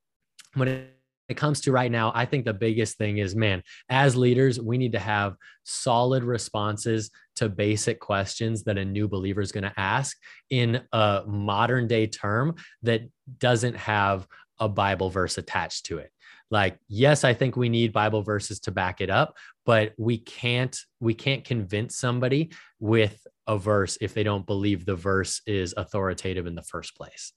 [0.53, 0.97] when it
[1.31, 4.77] it comes to right now, I think the biggest thing is man, as leaders, we
[4.77, 7.09] need to have solid responses
[7.41, 10.15] to basic questions that a new believer is going to ask
[10.51, 13.01] in a modern day term that
[13.39, 14.27] doesn't have
[14.59, 16.11] a Bible verse attached to it.
[16.51, 20.77] Like, yes, I think we need Bible verses to back it up, but we can't
[20.99, 26.45] we can't convince somebody with a verse if they don't believe the verse is authoritative
[26.45, 27.33] in the first place.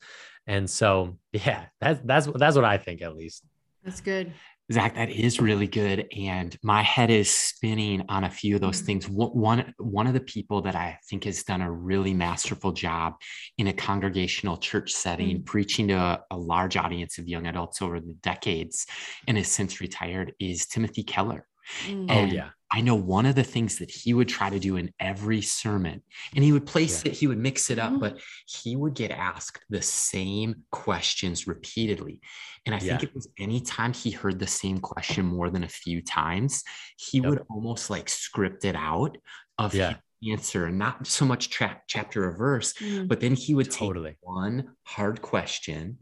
[0.46, 3.42] And so, yeah, that's that's that's what I think at least.
[3.82, 4.34] That's good.
[4.72, 6.06] Zach, that is really good.
[6.16, 8.86] And my head is spinning on a few of those mm-hmm.
[8.86, 9.08] things.
[9.08, 13.14] One, one of the people that I think has done a really masterful job
[13.58, 15.44] in a congregational church setting, mm-hmm.
[15.44, 18.86] preaching to a, a, large audience of young adults over the decades
[19.26, 21.46] and has since retired is Timothy Keller.
[21.86, 22.10] Mm-hmm.
[22.10, 22.50] Oh, yeah.
[22.74, 26.02] I know one of the things that he would try to do in every sermon,
[26.34, 27.12] and he would place yeah.
[27.12, 28.00] it, he would mix it up, mm-hmm.
[28.00, 32.20] but he would get asked the same questions repeatedly.
[32.66, 32.98] And I yeah.
[32.98, 36.64] think it was anytime he heard the same question more than a few times,
[36.96, 37.30] he yep.
[37.30, 39.18] would almost like script it out
[39.56, 39.94] of yeah.
[40.28, 43.06] answer, not so much tra- chapter or verse, mm-hmm.
[43.06, 44.10] but then he would totally.
[44.10, 45.98] take one hard question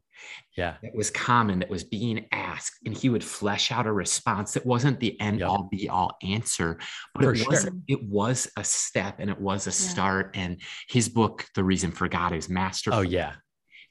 [0.57, 4.53] yeah that was common that was being asked and he would flesh out a response
[4.53, 5.49] that wasn't the end yep.
[5.49, 6.79] all be all answer
[7.15, 7.73] but for it was sure.
[7.89, 9.91] it was a step and it was a yeah.
[9.91, 13.35] start and his book the reason for god is masterful oh yeah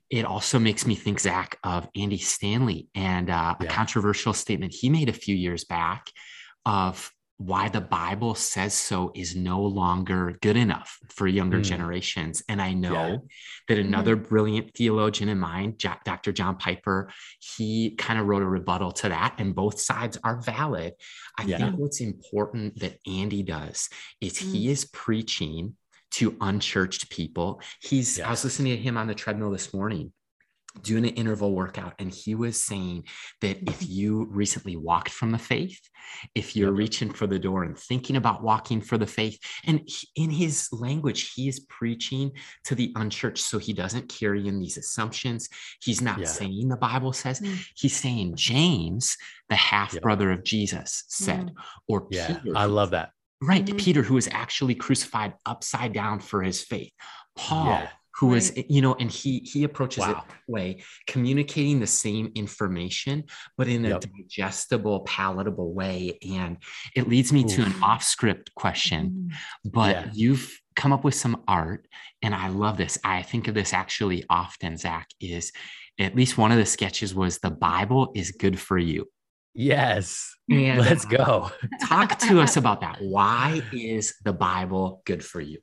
[0.10, 3.68] it also makes me think zach of andy stanley and uh, yeah.
[3.68, 6.06] a controversial statement he made a few years back
[6.66, 7.12] of
[7.46, 11.64] why the Bible says so is no longer good enough for younger mm.
[11.64, 12.44] generations.
[12.48, 13.18] And I know yeah.
[13.68, 14.30] that another mm.
[14.30, 16.32] brilliant theologian in mine, Jack, Dr.
[16.32, 20.94] John Piper, he kind of wrote a rebuttal to that, and both sides are valid.
[21.40, 21.58] I yeah.
[21.58, 24.52] think what's important that Andy does is mm.
[24.52, 25.76] he is preaching
[26.12, 27.62] to unchurched people.
[27.82, 30.12] He's, I was listening to him on the treadmill this morning
[30.82, 33.04] doing an interval workout and he was saying
[33.42, 33.92] that if mm-hmm.
[33.92, 35.80] you recently walked from the faith
[36.34, 40.30] if you're reaching for the door and thinking about walking for the faith and in
[40.30, 42.32] his language he is preaching
[42.64, 45.50] to the unchurched so he doesn't carry in these assumptions
[45.82, 46.26] he's not yeah.
[46.26, 47.58] saying the bible says mm.
[47.76, 49.18] he's saying james
[49.50, 51.54] the half brother of jesus said mm.
[51.88, 53.78] or yeah Peter, i love that right mm-hmm.
[53.78, 56.92] peter who was actually crucified upside down for his faith
[57.36, 57.90] paul yeah
[58.22, 58.38] who right.
[58.38, 60.24] is you know and he he approaches wow.
[60.30, 63.24] it way communicating the same information
[63.58, 64.02] but in a yep.
[64.02, 66.58] digestible palatable way and
[66.96, 67.52] it leads me Oof.
[67.52, 69.70] to an off script question mm-hmm.
[69.72, 70.10] but yeah.
[70.14, 71.88] you've come up with some art
[72.22, 75.52] and i love this i think of this actually often zach is
[76.00, 79.08] at least one of the sketches was the bible is good for you
[79.54, 80.34] Yes.
[80.50, 81.52] And let's go.
[81.86, 83.00] talk to us about that.
[83.02, 85.60] Why is the Bible good for you?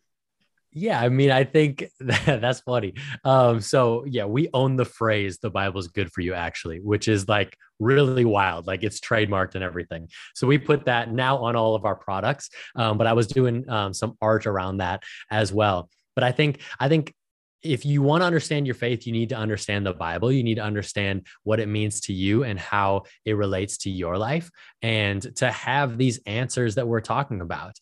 [0.79, 2.95] Yeah, I mean, I think that, that's funny.
[3.25, 7.29] Um, so yeah, we own the phrase "the Bible's good for you," actually, which is
[7.29, 8.67] like really wild.
[8.67, 10.09] Like it's trademarked and everything.
[10.35, 12.51] So we put that now on all of our products.
[12.77, 15.91] Um, but I was doing um, some art around that as well.
[16.15, 17.13] But I think I think
[17.61, 20.31] if you want to understand your faith, you need to understand the Bible.
[20.31, 24.17] You need to understand what it means to you and how it relates to your
[24.17, 24.49] life,
[24.81, 27.75] and to have these answers that we're talking about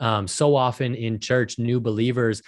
[0.00, 2.42] um, so often in church new believers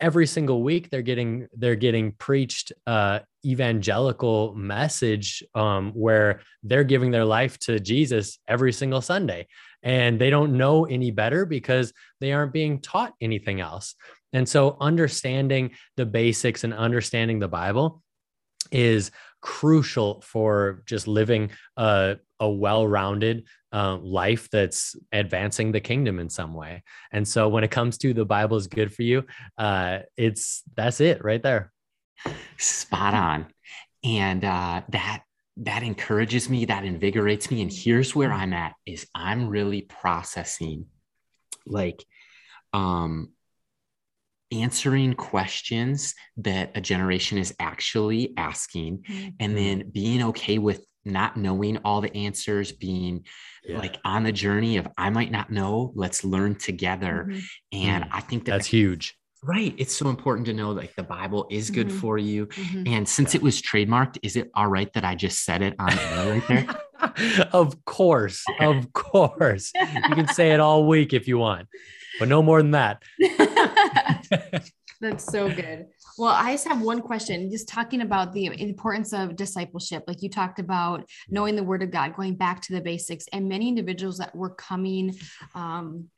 [0.00, 7.10] every single week they're getting they're getting preached uh evangelical message um where they're giving
[7.10, 9.46] their life to Jesus every single Sunday.
[9.82, 13.94] And they don't know any better because they aren't being taught anything else.
[14.32, 18.02] And so understanding the basics and understanding the bible
[18.70, 19.10] is
[19.40, 26.54] crucial for just living a, a well-rounded uh, life that's advancing the kingdom in some
[26.54, 26.82] way.
[27.12, 29.24] And so when it comes to the Bible is good for you,
[29.58, 31.72] uh, it's that's it right there.
[32.58, 33.46] Spot on.
[34.02, 35.22] And uh, that
[35.58, 37.60] that encourages me, that invigorates me.
[37.60, 40.86] And here's where I'm at is I'm really processing
[41.66, 42.04] like
[42.72, 43.32] um
[44.52, 49.28] answering questions that a generation is actually asking mm-hmm.
[49.38, 53.24] and then being okay with not knowing all the answers being
[53.64, 53.78] yeah.
[53.78, 57.38] like on the journey of i might not know let's learn together mm-hmm.
[57.72, 58.16] and mm-hmm.
[58.16, 61.70] i think that that's huge right it's so important to know like the bible is
[61.70, 61.98] good mm-hmm.
[61.98, 62.82] for you mm-hmm.
[62.86, 63.38] and since yeah.
[63.38, 66.48] it was trademarked is it all right that i just said it on air right
[66.48, 71.66] there of course of course you can say it all week if you want
[72.18, 73.02] but no more than that
[75.00, 75.86] that's so good
[76.18, 80.04] Well, I just have one question, just talking about the importance of discipleship.
[80.06, 83.48] Like you talked about knowing the word of God, going back to the basics, and
[83.48, 85.16] many individuals that were coming
[85.54, 86.08] um,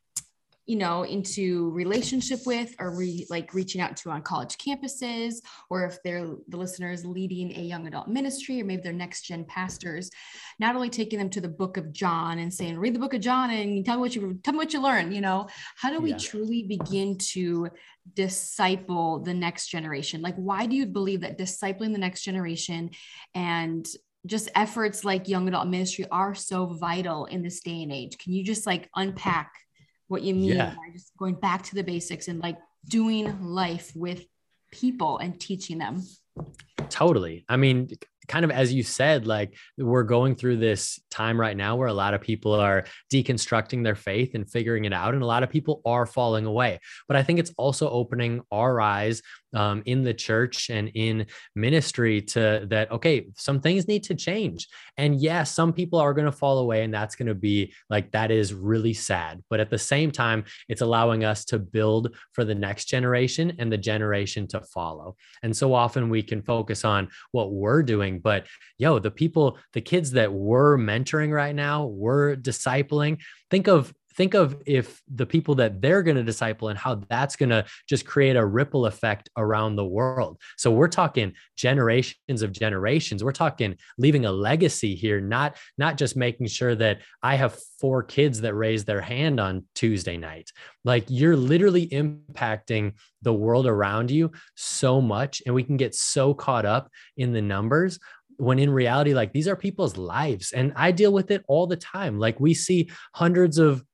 [0.66, 5.37] you know into relationship with or re, like reaching out to on college campuses
[5.70, 9.44] or if they're the listeners leading a young adult ministry or maybe they're next gen
[9.44, 10.11] pastors
[10.59, 13.20] not only taking them to the book of john and saying read the book of
[13.20, 15.48] john and tell me what you tell me what you learned you know?
[15.77, 16.18] How do we yeah.
[16.18, 17.68] truly begin to
[18.14, 20.22] disciple the next generation?
[20.22, 22.90] Like why do you believe that discipling the next generation
[23.35, 23.87] and
[24.27, 28.18] just efforts like young adult ministry are so vital in this day and age?
[28.18, 29.53] Can you just like unpack
[30.12, 30.75] what you mean yeah.
[30.75, 34.25] by just going back to the basics and like doing life with
[34.70, 36.03] people and teaching them.
[36.88, 37.44] Totally.
[37.48, 37.90] I mean,
[38.29, 41.94] kind of as you said, like we're going through this time right now where a
[41.94, 45.51] lot of people are deconstructing their faith and figuring it out, and a lot of
[45.51, 46.79] people are falling away.
[47.09, 49.22] But I think it's also opening our eyes
[49.54, 54.68] um, in the church and in ministry to that okay some things need to change.
[54.96, 57.72] And yes yeah, some people are going to fall away and that's going to be
[57.88, 59.42] like that is really sad.
[59.48, 63.72] But at the same time it's allowing us to build for the next generation and
[63.72, 65.16] the generation to follow.
[65.42, 68.46] And so often we can focus on what we're doing but
[68.78, 73.18] yo the people the kids that we're mentoring right now we're discipling
[73.50, 77.37] think of think of if the people that they're going to disciple and how that's
[77.37, 80.40] going to just create a ripple effect around the world.
[80.57, 83.25] So we're talking generations of generations.
[83.25, 88.03] We're talking leaving a legacy here, not not just making sure that I have four
[88.03, 90.51] kids that raise their hand on Tuesday night.
[90.85, 96.35] Like you're literally impacting the world around you so much and we can get so
[96.35, 97.98] caught up in the numbers
[98.37, 101.77] when in reality like these are people's lives and i deal with it all the
[101.77, 103.85] time like we see hundreds of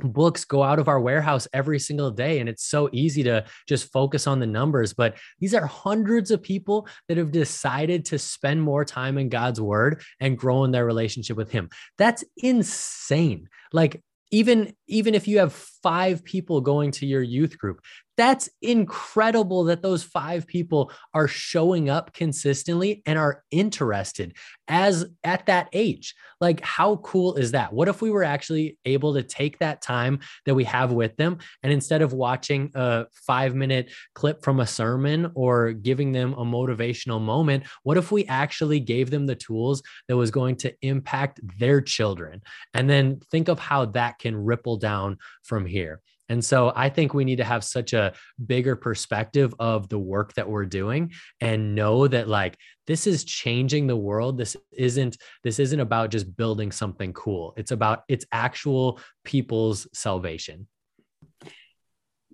[0.00, 3.90] books go out of our warehouse every single day and it's so easy to just
[3.92, 8.62] focus on the numbers but these are hundreds of people that have decided to spend
[8.62, 11.68] more time in God's word and grow in their relationship with him.
[11.98, 13.48] That's insane.
[13.72, 17.80] Like even even if you have 5 people going to your youth group
[18.16, 24.34] that's incredible that those five people are showing up consistently and are interested
[24.68, 26.14] as at that age.
[26.40, 27.72] Like, how cool is that?
[27.72, 31.38] What if we were actually able to take that time that we have with them
[31.62, 36.44] and instead of watching a five minute clip from a sermon or giving them a
[36.44, 41.40] motivational moment, what if we actually gave them the tools that was going to impact
[41.58, 42.42] their children?
[42.74, 46.00] And then think of how that can ripple down from here.
[46.28, 48.12] And so I think we need to have such a
[48.44, 53.86] bigger perspective of the work that we're doing and know that like this is changing
[53.86, 54.36] the world.
[54.36, 57.54] This isn't this isn't about just building something cool.
[57.56, 60.66] It's about it's actual people's salvation.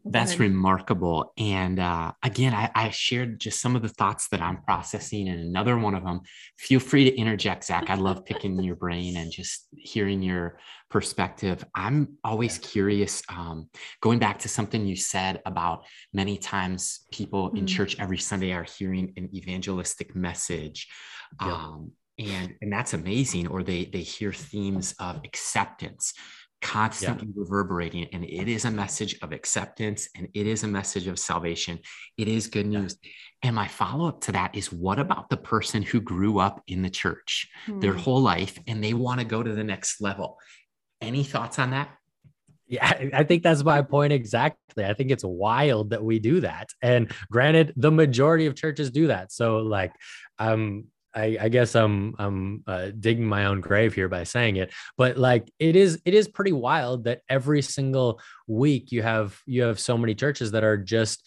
[0.04, 1.32] That's remarkable.
[1.38, 5.40] And uh, again, I, I, shared just some of the thoughts that I'm processing, and
[5.40, 6.22] another one of them.
[6.58, 7.88] Feel free to interject, Zach.
[7.88, 10.58] I love picking your brain and just hearing your
[10.90, 11.64] perspective.
[11.74, 13.68] I'm always curious, um,
[14.00, 17.58] going back to something you said about many times people mm-hmm.
[17.58, 20.88] in church every Sunday are hearing an evangelistic message.
[21.38, 26.12] Um, and, and that's amazing, or they, they hear themes of acceptance
[26.62, 27.34] constantly yeah.
[27.36, 31.78] reverberating and it is a message of acceptance and it is a message of salvation
[32.16, 33.10] it is good news yeah.
[33.42, 36.88] and my follow-up to that is what about the person who grew up in the
[36.88, 37.80] church hmm.
[37.80, 40.38] their whole life and they want to go to the next level
[41.00, 41.90] any thoughts on that
[42.68, 44.86] yeah, I think that's my point exactly.
[44.86, 46.70] I think it's wild that we do that.
[46.80, 49.30] And granted, the majority of churches do that.
[49.30, 49.92] So, like,
[50.38, 54.72] um, I, I, guess I'm I'm uh, digging my own grave here by saying it,
[54.96, 59.62] but like it is it is pretty wild that every single week you have you
[59.62, 61.22] have so many churches that are just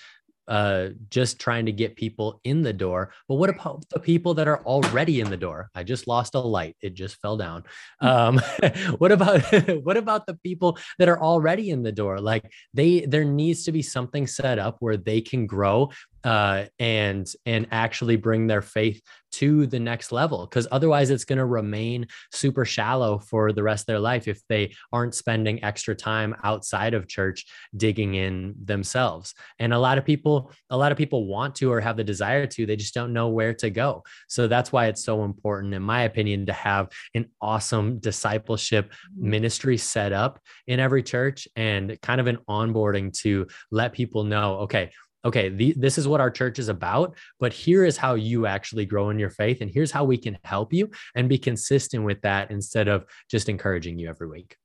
[0.47, 3.11] uh, just trying to get people in the door.
[3.27, 5.69] But what about the people that are already in the door?
[5.73, 7.63] I just lost a light; it just fell down.
[8.01, 8.07] Hmm.
[8.07, 8.41] Um,
[8.97, 9.41] what about
[9.83, 12.19] what about the people that are already in the door?
[12.19, 15.91] Like they, there needs to be something set up where they can grow
[16.25, 21.37] uh, and and actually bring their faith to the next level because otherwise it's going
[21.37, 25.93] to remain super shallow for the rest of their life if they aren't spending extra
[25.93, 30.97] time outside of church digging in themselves and a lot of people a lot of
[30.97, 34.01] people want to or have the desire to they just don't know where to go
[34.29, 39.31] so that's why it's so important in my opinion to have an awesome discipleship mm-hmm.
[39.31, 44.59] ministry set up in every church and kind of an onboarding to let people know
[44.59, 44.89] okay
[45.25, 48.85] okay, the, this is what our church is about, but here is how you actually
[48.85, 49.61] grow in your faith.
[49.61, 53.49] And here's how we can help you and be consistent with that instead of just
[53.49, 54.55] encouraging you every week.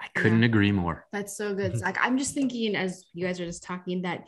[0.00, 0.46] I couldn't yeah.
[0.46, 1.06] agree more.
[1.12, 1.98] That's so good, Zach.
[2.00, 4.26] I'm just thinking as you guys are just talking that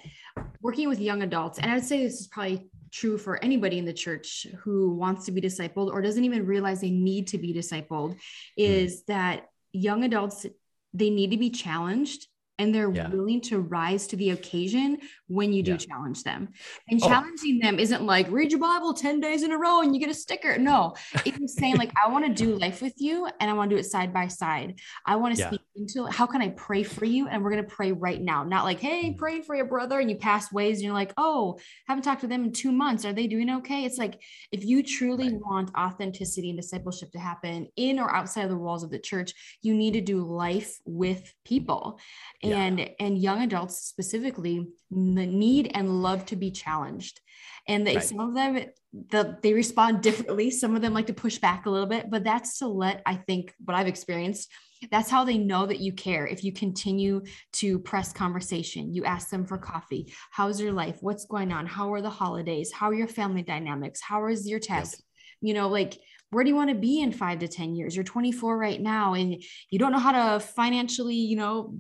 [0.61, 3.87] working with young adults, and I would say this is probably true for anybody in
[3.87, 7.55] the church who wants to be discipled or doesn't even realize they need to be
[7.55, 8.19] discipled, hmm.
[8.59, 9.07] is mm.
[9.07, 10.45] that young adults
[10.93, 12.27] they need to be challenged
[12.63, 13.09] and they're yeah.
[13.09, 15.79] willing to rise to the occasion when you do yeah.
[15.79, 16.49] challenge them.
[16.89, 17.09] And oh.
[17.09, 20.11] challenging them isn't like read your Bible 10 days in a row and you get
[20.11, 20.57] a sticker.
[20.59, 20.95] No,
[21.27, 23.81] it's saying like, I want to do life with you and I want to do
[23.81, 24.79] it side by side.
[25.05, 25.49] I want to yeah.
[25.49, 27.27] speak into how can I pray for you?
[27.27, 28.45] And we're going to pray right now.
[28.45, 29.19] Not like, hey, mm-hmm.
[29.19, 31.59] praying for your brother and you pass ways and you're like, oh,
[31.89, 33.05] haven't talked to them in two months.
[33.05, 33.85] Are they doing okay?
[33.85, 35.41] It's like, if you truly right.
[35.41, 39.33] want authenticity and discipleship to happen in or outside of the walls of the church,
[39.63, 41.99] you need to do life with people.
[42.43, 47.21] And, and and young adults specifically need and love to be challenged.
[47.69, 48.05] And they, right.
[48.05, 48.65] some of them,
[49.11, 50.51] the, they respond differently.
[50.51, 53.15] Some of them like to push back a little bit, but that's to let, I
[53.15, 54.51] think, what I've experienced,
[54.91, 56.27] that's how they know that you care.
[56.27, 57.23] If you continue
[57.55, 60.13] to press conversation, you ask them for coffee.
[60.33, 60.99] How's your life?
[61.01, 61.67] What's going on?
[61.67, 62.73] How are the holidays?
[62.73, 64.01] How are your family dynamics?
[64.01, 64.95] How is your test?
[64.95, 65.03] Yep.
[65.43, 65.99] You know, like,
[66.31, 67.95] where do you want to be in five to 10 years?
[67.95, 71.79] You're 24 right now, and you don't know how to financially, you know,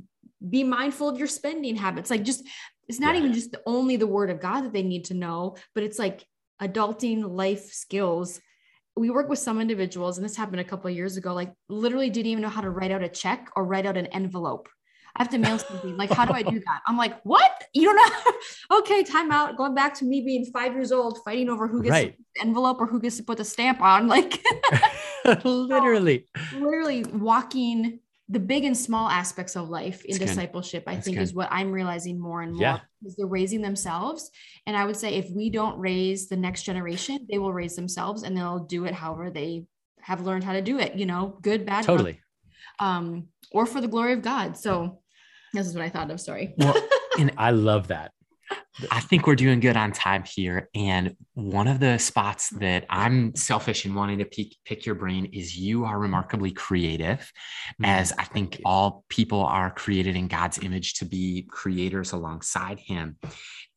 [0.51, 2.11] be mindful of your spending habits.
[2.11, 2.45] Like, just
[2.88, 3.20] it's not yeah.
[3.20, 5.99] even just the, only the word of God that they need to know, but it's
[5.99, 6.26] like
[6.61, 8.40] adulting life skills.
[8.97, 12.11] We work with some individuals, and this happened a couple of years ago, like literally
[12.11, 14.68] didn't even know how to write out a check or write out an envelope.
[15.16, 15.97] I have to mail something.
[15.99, 16.80] Like, how do I do that?
[16.86, 17.64] I'm like, what?
[17.74, 18.78] You don't know?
[18.78, 19.59] okay, time out.
[19.59, 22.16] Going back to me being five years old, fighting over who gets right.
[22.34, 24.09] the envelope or who gets to put the stamp on.
[24.09, 24.43] Like,
[25.45, 28.01] literally, literally walking
[28.32, 30.90] the big and small aspects of life in That's discipleship, good.
[30.94, 31.22] I think, good.
[31.22, 32.78] is what I'm realizing more and more yeah.
[33.00, 34.30] because they're raising themselves.
[34.66, 38.22] And I would say if we don't raise the next generation, they will raise themselves
[38.22, 39.66] and they'll do it however they
[40.00, 42.20] have learned how to do it, you know, good, bad, totally.
[42.78, 44.56] Um, or for the glory of God.
[44.56, 45.00] So
[45.52, 46.18] this is what I thought of.
[46.18, 46.54] Sorry.
[46.56, 46.74] Well,
[47.18, 48.12] and I love that.
[48.90, 50.68] I think we're doing good on time here.
[50.74, 55.26] And one of the spots that I'm selfish in wanting to pick, pick your brain
[55.26, 57.84] is you are remarkably creative, mm-hmm.
[57.84, 63.16] as I think all people are created in God's image to be creators alongside Him.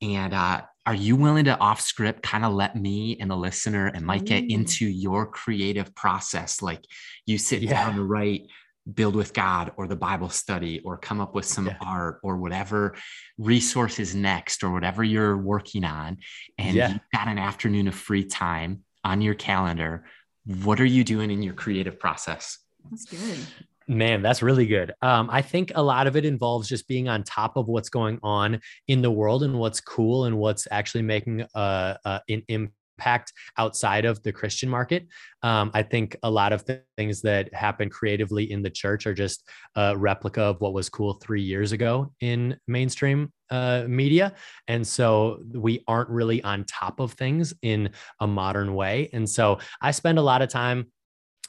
[0.02, 3.88] And uh, are you willing to off script kind of let me and the listener
[3.88, 4.50] and Micah mm.
[4.50, 6.62] into your creative process?
[6.62, 6.86] Like
[7.26, 7.72] you sit yeah.
[7.72, 8.48] down to write
[8.94, 11.78] build with God or the Bible study or come up with some yeah.
[11.82, 12.96] art or whatever
[13.38, 16.18] resource is next or whatever you're working on.
[16.58, 16.90] And yeah.
[16.90, 20.06] you've got an afternoon of free time on your calendar.
[20.46, 22.60] What are you doing in your creative process?
[22.90, 23.40] That's good.
[23.88, 24.94] Man, that's really good.
[25.02, 28.20] Um, I think a lot of it involves just being on top of what's going
[28.24, 32.74] on in the world and what's cool and what's actually making uh, uh, an impact
[32.98, 35.08] impact outside of the Christian market.
[35.44, 36.64] Um, I think a lot of
[36.98, 41.14] things that happen creatively in the church are just a replica of what was cool
[41.16, 44.34] three years ago in mainstream uh, media.
[44.68, 47.90] And so we aren't really on top of things in
[48.20, 49.10] a modern way.
[49.14, 50.88] And so I spend a lot of time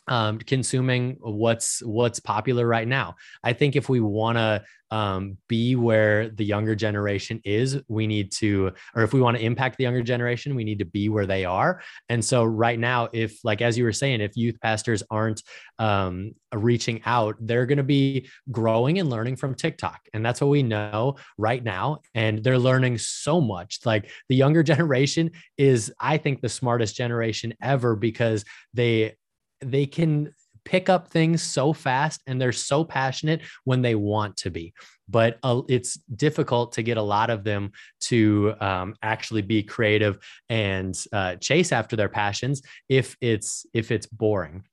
[0.08, 3.16] um, consuming what's what's popular right now.
[3.42, 8.30] I think if we want to um, be where the younger generation is, we need
[8.32, 11.26] to, or if we want to impact the younger generation, we need to be where
[11.26, 11.82] they are.
[12.08, 15.42] And so right now, if like as you were saying, if youth pastors aren't
[15.78, 20.50] um, reaching out, they're going to be growing and learning from TikTok, and that's what
[20.50, 21.98] we know right now.
[22.14, 23.80] And they're learning so much.
[23.84, 29.16] Like the younger generation is, I think, the smartest generation ever because they
[29.60, 30.34] they can
[30.64, 34.74] pick up things so fast and they're so passionate when they want to be.
[35.08, 37.70] But uh, it's difficult to get a lot of them
[38.02, 44.06] to um, actually be creative and uh, chase after their passions if it's if it's
[44.06, 44.64] boring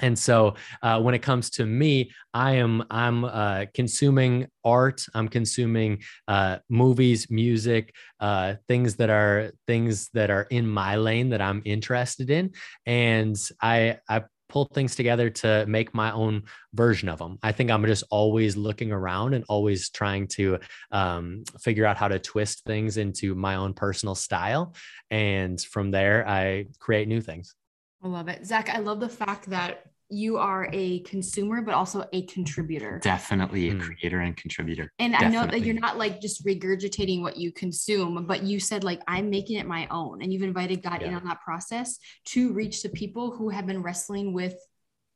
[0.00, 5.28] and so uh, when it comes to me i am i'm uh, consuming art i'm
[5.28, 11.40] consuming uh, movies music uh, things that are things that are in my lane that
[11.40, 12.50] i'm interested in
[12.86, 14.22] and i i
[14.52, 16.42] pull things together to make my own
[16.74, 17.38] version of them.
[17.42, 20.58] I think I'm just always looking around and always trying to
[20.92, 24.74] um, figure out how to twist things into my own personal style.
[25.10, 27.54] And from there, I create new things.
[28.02, 28.44] I love it.
[28.46, 33.70] Zach, I love the fact that you are a consumer but also a contributor definitely
[33.70, 33.80] a mm.
[33.80, 35.38] creator and contributor and definitely.
[35.38, 39.00] i know that you're not like just regurgitating what you consume but you said like
[39.08, 41.08] i'm making it my own and you've invited god yeah.
[41.08, 44.54] in on that process to reach the people who have been wrestling with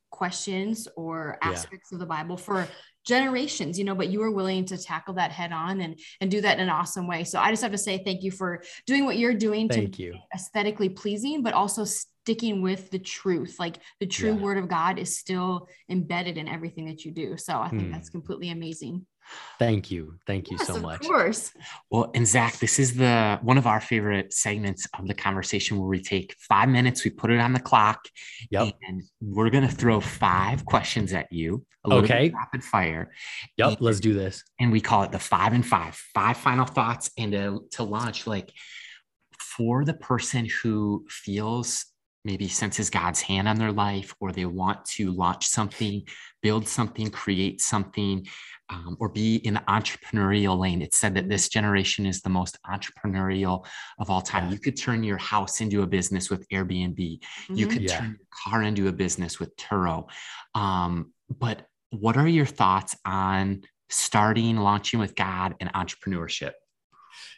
[0.09, 1.95] questions or aspects yeah.
[1.95, 2.67] of the bible for
[3.07, 6.41] generations, you know, but you were willing to tackle that head on and and do
[6.41, 7.23] that in an awesome way.
[7.23, 10.03] So I just have to say thank you for doing what you're doing Thank to
[10.03, 10.15] you.
[10.35, 13.55] aesthetically pleasing, but also sticking with the truth.
[13.57, 14.41] Like the true Yeah.
[14.41, 17.37] word of God is still embedded in everything that you do.
[17.37, 17.91] So I think Hmm.
[17.91, 19.05] that's completely amazing.
[19.59, 20.15] Thank you.
[20.27, 21.01] Thank you Yes, so much.
[21.01, 21.51] of course.
[21.89, 25.87] Well, and Zach, this is the one of our favorite segments of the conversation where
[25.87, 28.07] we take five minutes, we put it on the clock,
[28.51, 28.73] Yep.
[28.87, 31.65] and we're gonna throw five questions at you.
[31.85, 32.29] A little bit Okay.
[32.35, 33.11] rapid fire.
[33.57, 33.77] Yep.
[33.79, 34.43] Let's do this.
[34.59, 38.27] and we call it the five and five five final thoughts and to, to launch
[38.27, 38.51] like
[39.39, 41.85] for the person who feels
[42.25, 46.03] maybe senses god's hand on their life or they want to launch something
[46.47, 48.15] build something create something
[48.69, 52.55] um, or be in the entrepreneurial lane it's said that this generation is the most
[52.75, 53.57] entrepreneurial
[54.01, 54.53] of all time Yeah.
[54.53, 56.99] you could turn your house into a business with airbnb
[57.59, 57.71] you Mhm.
[57.73, 57.97] could Yeah.
[57.97, 59.95] turn your car into a business with Turo.
[60.63, 60.91] Um,
[61.45, 61.57] but
[62.03, 66.53] what are your thoughts on starting, launching with God and entrepreneurship?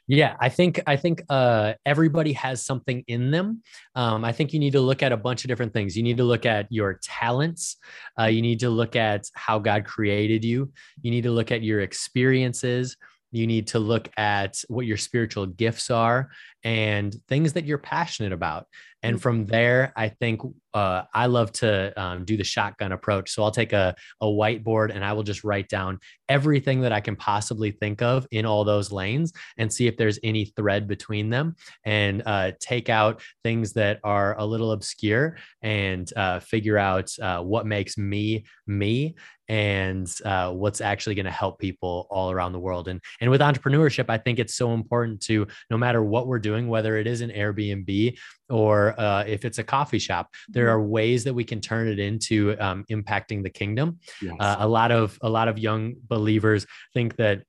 [0.08, 3.62] Yeah, I think I think uh, everybody has something in them.
[3.96, 5.96] Um, I think you need to look at a bunch of different things.
[5.96, 7.78] You need to look at your talents.
[8.20, 10.72] Uh, you need to look at how God created you.
[11.02, 12.98] You need to look at your experiences.
[13.32, 16.30] You need to look at what your spiritual gifts are
[16.64, 18.68] and things that you're passionate about.
[19.02, 20.42] And from there, I think
[20.74, 23.32] uh, I love to um, do the shotgun approach.
[23.32, 27.00] So I'll take a, a whiteboard and I will just write down everything that I
[27.00, 31.30] can possibly think of in all those lanes and see if there's any thread between
[31.30, 31.56] them
[31.86, 37.40] and uh, take out things that are a little obscure and uh, figure out uh,
[37.40, 39.16] what makes me me
[39.50, 43.42] and uh, what's actually going to help people all around the world and and with
[43.42, 47.22] entrepreneurship i think it's so important to no matter what we're doing whether it is
[47.22, 48.18] an airbnb
[48.50, 52.00] or uh, if it's a coffee shop there are ways that we can turn it
[52.00, 54.36] into um, impacting the kingdom Yes.
[54.40, 57.44] uh, a lot of a lot of young believers think that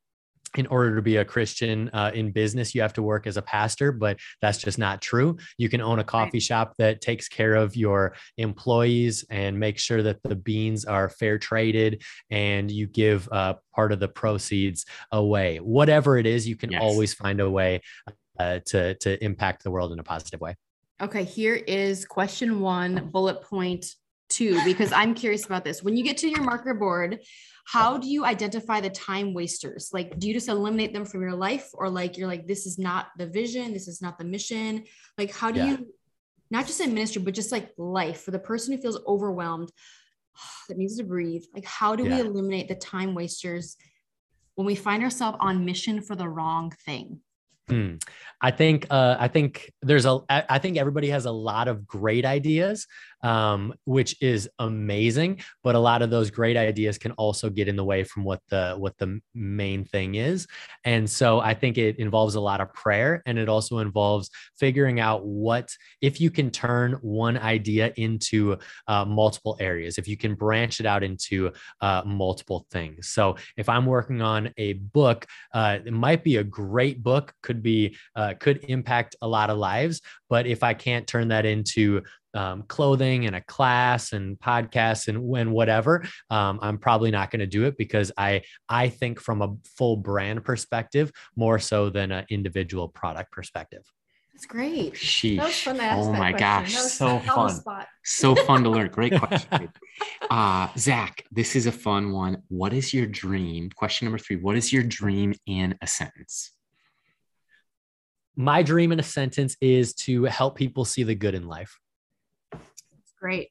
[0.57, 3.43] in order to be a Christian uh, in business, you have to work as a
[3.43, 5.37] pastor, but that's just not true.
[5.59, 10.03] You can own a coffee shop that takes care of your employees and make sure
[10.03, 15.59] that the beans are fair traded and you give uh, part of the proceeds away.
[15.59, 16.83] Whatever it is, you can Yes.
[16.83, 17.81] always find a way
[18.41, 20.57] uh, to, to impact the world in a positive way.
[21.03, 23.87] Okay, here is question one, bullet point
[24.29, 25.83] two, because I'm curious about this.
[25.83, 27.21] When you get to your marker board,
[27.67, 29.91] how do you identify the time wasters?
[29.93, 32.79] Like, do you just eliminate them from your life, or like you're like, this is
[32.79, 34.85] not the vision, this is not the mission?
[35.19, 35.67] Like, how do Yeah.
[35.69, 35.95] you,
[36.51, 39.71] not just in ministry, but just like life for the person who feels overwhelmed
[40.69, 41.45] that needs to breathe?
[41.55, 43.77] Like, how do we eliminate the time wasters
[44.55, 47.21] when we find ourselves on mission for the wrong thing?
[47.71, 47.97] Hmm.
[48.43, 51.87] I think uh, I think there's a I I think everybody has a lot of
[51.87, 52.87] great ideas,
[53.23, 55.41] um, which is amazing.
[55.63, 58.41] But a lot of those great ideas can also get in the way from what
[58.49, 60.47] the what the main thing is.
[60.85, 65.01] And so I think it involves a lot of prayer, and it also involves figuring
[65.01, 68.57] out what if you can turn one idea into
[68.87, 73.09] uh, multiple areas, if you can branch it out into uh, multiple things.
[73.09, 77.63] So if I'm working on a book, uh, it might be a great book, could
[77.63, 80.01] be uh, could impact a lot of lives.
[80.29, 82.03] But if I can't turn that into
[82.35, 87.41] um, clothing and a class and podcasts and when whatever, um, I'm probably not going
[87.41, 92.13] to do it because I I think from a full brand perspective more so than
[92.13, 93.83] an individual product perspective.
[94.41, 94.95] That's great.
[94.95, 95.37] Sheesh.
[95.37, 96.39] That was fun to ask oh my question.
[96.39, 97.87] gosh, so fun.
[98.05, 98.89] So fun to learn.
[98.89, 99.71] Great question.
[100.31, 102.43] Uh, Zach, this is a fun one.
[102.49, 103.69] What is your dream?
[103.69, 104.37] Question number three.
[104.37, 106.53] What is your dream in a sentence?
[108.35, 111.79] My dream in a sentence is to help people see the good in life.
[113.21, 113.49] Great.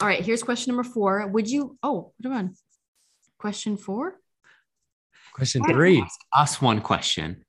[0.00, 0.24] All right.
[0.24, 1.26] Here's question number four.
[1.28, 1.78] Would you?
[1.82, 2.54] Oh, what am on?
[3.38, 4.16] Question four.
[5.32, 6.00] Question three.
[6.02, 7.44] Ask us one question.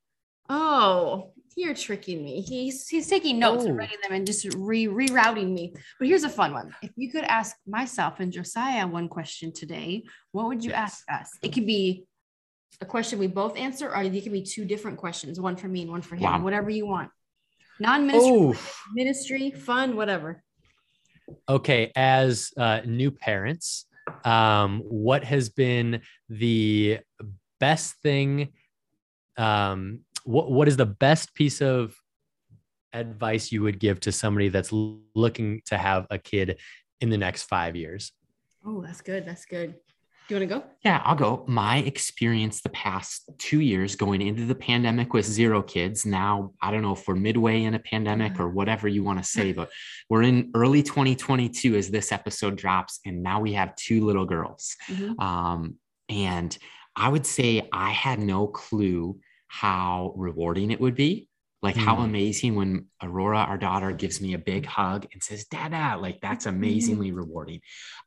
[0.49, 2.41] Oh, you're tricking me.
[2.41, 3.69] He's he's taking notes Oh.
[3.69, 5.73] and writing them and just re rerouting me.
[5.99, 6.73] But here's a fun one.
[6.81, 11.03] If you could ask myself and Josiah one question today, what would you Yes.
[11.07, 11.31] ask us?
[11.41, 12.05] It could be
[12.81, 15.81] a question we both answer, or it could be two different questions, one for me
[15.83, 16.23] and one for him.
[16.23, 16.41] Wow.
[16.43, 17.11] Whatever you want.
[17.79, 18.55] Non-ministry, Oh,
[18.93, 20.43] ministry, fun, whatever.
[21.47, 21.91] Okay.
[21.95, 23.85] As uh, new parents,
[24.23, 26.99] um, what has been the
[27.59, 28.49] best thing?
[29.37, 31.95] Um, what what is the best piece of
[32.93, 36.59] advice you would give to somebody that's looking to have a kid
[37.01, 38.11] in the next five years?
[38.65, 39.25] Oh, that's good.
[39.25, 39.75] That's good.
[40.27, 40.63] Do you want to go?
[40.85, 41.43] Yeah, I'll go.
[41.47, 46.05] My experience the past two years going into the pandemic with zero kids.
[46.05, 49.25] Now, I don't know if we're midway in a pandemic or whatever you want to
[49.25, 49.69] say, but
[50.09, 52.99] we're in early 2022 as this episode drops.
[53.05, 54.75] And now we have two little girls.
[54.87, 55.19] Mhm.
[55.21, 55.75] Um,
[56.09, 56.55] And
[56.95, 61.29] I would say I had no clue how rewarding it would be.
[61.63, 62.03] Like how Mm.
[62.03, 66.45] amazing when Aurora, our daughter, gives me a big hug and says, Dada, like that's
[66.45, 67.61] amazingly rewarding.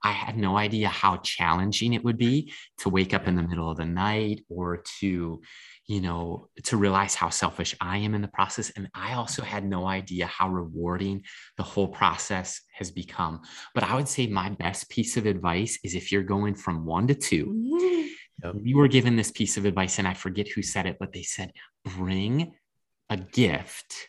[0.05, 3.71] I had no idea how challenging it would be to wake up in the middle
[3.71, 5.41] of the night or to,
[5.87, 8.71] you know, to realize how selfish I am in the process.
[8.77, 11.23] And I also had no idea how rewarding
[11.57, 13.41] the whole process has become.
[13.75, 17.07] But I would say my best piece of advice is if you're going from one
[17.07, 17.45] to two,
[18.53, 21.23] we were given this piece of advice, and I forget who said it, but they
[21.23, 21.53] said,
[21.85, 22.53] bring
[23.11, 24.09] a gift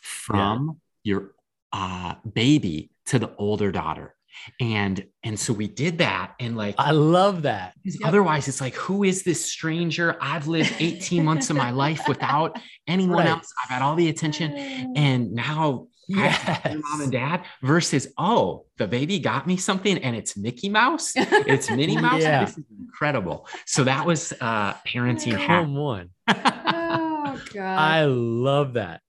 [0.00, 1.32] from your
[1.72, 4.14] uh, baby to the older daughter.
[4.60, 7.74] And and so we did that, and like I love that.
[7.84, 10.16] because Otherwise, it's like, who is this stranger?
[10.20, 13.28] I've lived 18 months of my life without anyone Right.
[13.28, 13.46] else.
[13.62, 14.52] I've had all the attention.
[14.96, 20.36] And now your mom and dad versus, oh, the baby got me something and it's
[20.36, 21.12] Mickey Mouse.
[21.14, 22.20] It's Minnie Mouse.
[22.22, 22.44] Yeah.
[22.44, 23.46] This is incredible.
[23.66, 25.38] So that was uh parenting.
[25.46, 26.10] Come on.
[27.54, 27.78] God.
[27.78, 29.00] I love that.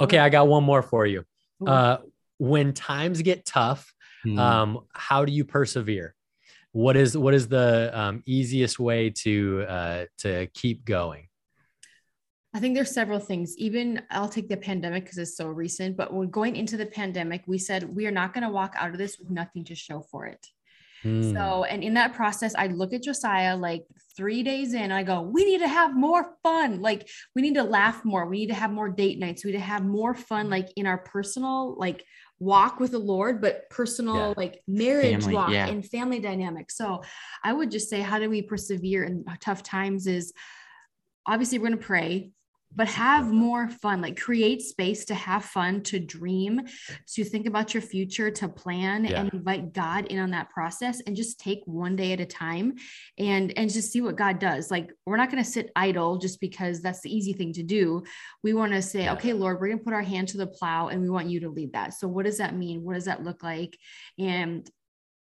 [0.00, 1.24] Okay, I got one more for you.
[1.66, 1.98] Uh,
[2.38, 3.92] when times get tough,
[4.22, 4.38] Hmm.
[4.38, 6.14] um, how do you persevere?
[6.72, 11.26] What is what is the um, easiest way to uh, to keep going?
[12.52, 13.56] I think there's several things.
[13.58, 17.42] Even I'll take the pandemic because it's so recent, but when going into the pandemic,
[17.46, 20.00] we said we are not going to walk out of this with nothing to show
[20.00, 20.46] for it.
[21.02, 21.32] Hmm.
[21.32, 23.84] So, and in that process, I look at Josiah like
[24.20, 26.82] three days in, I go, we need to have more fun.
[26.82, 28.26] Like, we need to laugh more.
[28.26, 29.42] We need to have more date nights.
[29.42, 30.52] We need to have more fun, mm-hmm.
[30.52, 32.04] like in our personal, like
[32.38, 34.34] walk with the Lord, but personal, Yeah.
[34.36, 35.68] like marriage Family, walk yeah.
[35.68, 36.76] and family dynamics.
[36.76, 37.02] So,
[37.42, 40.06] I would just say, how do we persevere in uh, tough times?
[40.06, 40.34] Is
[41.26, 42.32] obviously we're going to pray
[42.74, 46.60] but have more fun like create space to have fun to dream
[47.06, 49.20] to think about your future to plan Yeah.
[49.22, 52.76] and invite god in on that process and just take one day at a time
[53.18, 56.40] and and just see what god does like we're not going to sit idle just
[56.40, 58.02] because that's the easy thing to do
[58.44, 59.14] we want to say Yeah.
[59.14, 61.40] okay lord we're going to put our hand to the plow and we want you
[61.40, 63.76] to lead that so what does that mean what does that look like
[64.18, 64.68] and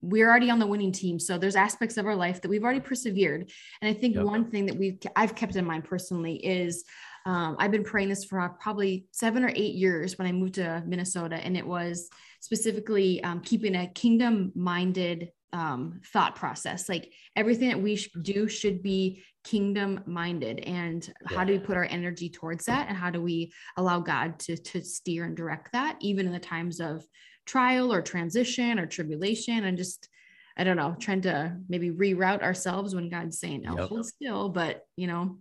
[0.05, 2.81] we're already on the winning team so there's aspects of our life that we've already
[2.81, 4.25] persevered and i think Yep.
[4.25, 6.85] one thing that we've i've kept in mind personally is
[7.25, 10.83] um, I've been praying this for probably seven or eight years when I moved to
[10.87, 12.11] Minnesota, and it was
[12.41, 16.89] specifically um, keeping a kingdom minded um, thought process.
[16.89, 20.61] Like everything that we sh- do should be kingdom minded.
[20.61, 22.89] And how do we put our energy towards that?
[22.89, 26.39] And how do we allow God to, to steer and direct that, even in the
[26.39, 27.07] times of
[27.45, 29.65] trial or transition or tribulation?
[29.65, 30.09] And just,
[30.57, 33.89] I don't know, trying to maybe reroute ourselves when God's saying, no, Yep.
[33.89, 35.39] hold still, but you know,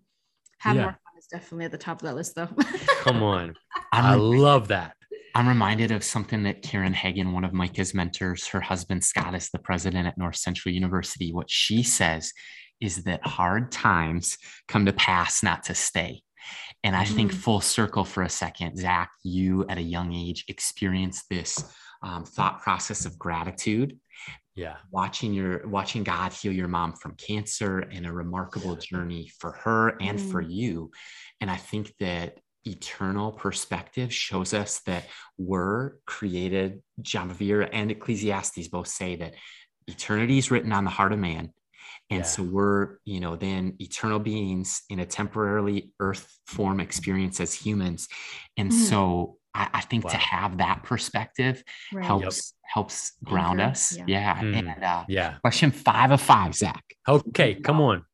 [0.59, 0.81] have Yeah.
[0.83, 2.49] more fun is definitely at the top of that list though.
[3.01, 3.53] Come on,
[3.91, 4.95] I'm I rem- love that.
[5.33, 9.49] I'm reminded of something that Karen Hagan, one of Micah's mentors, her husband Scott is
[9.49, 11.31] the president at North Central University.
[11.31, 12.33] What she says
[12.81, 16.21] is that hard times come to pass, not to stay.
[16.83, 17.35] And I think Mm.
[17.35, 21.63] full circle for a second, Zach, you at a young age experienced this
[22.03, 23.99] um, thought process of gratitude
[24.55, 29.53] Yeah, watching your watching God heal your mom from cancer and a remarkable journey for
[29.53, 30.91] her and for you.
[31.39, 35.05] And I think that eternal perspective shows us that
[35.37, 36.83] we're created.
[37.01, 39.33] John Bevere and Ecclesiastes both say that
[39.87, 41.53] eternity is written on the heart of man.
[42.09, 42.29] And Yeah.
[42.29, 48.07] so we're, you know, then eternal beings in a temporarily earth form experience as humans.
[48.57, 48.73] And Mhm.
[48.73, 52.05] so I, I think to have that perspective Right.
[52.05, 53.97] helps helps ground Anchor, us.
[53.97, 54.03] yeah.
[54.07, 54.41] Yeah.
[54.41, 54.57] Mm.
[54.59, 55.37] And uh, yeah.
[55.41, 56.83] question five of five, Zach.
[57.07, 58.05] Okay, come on.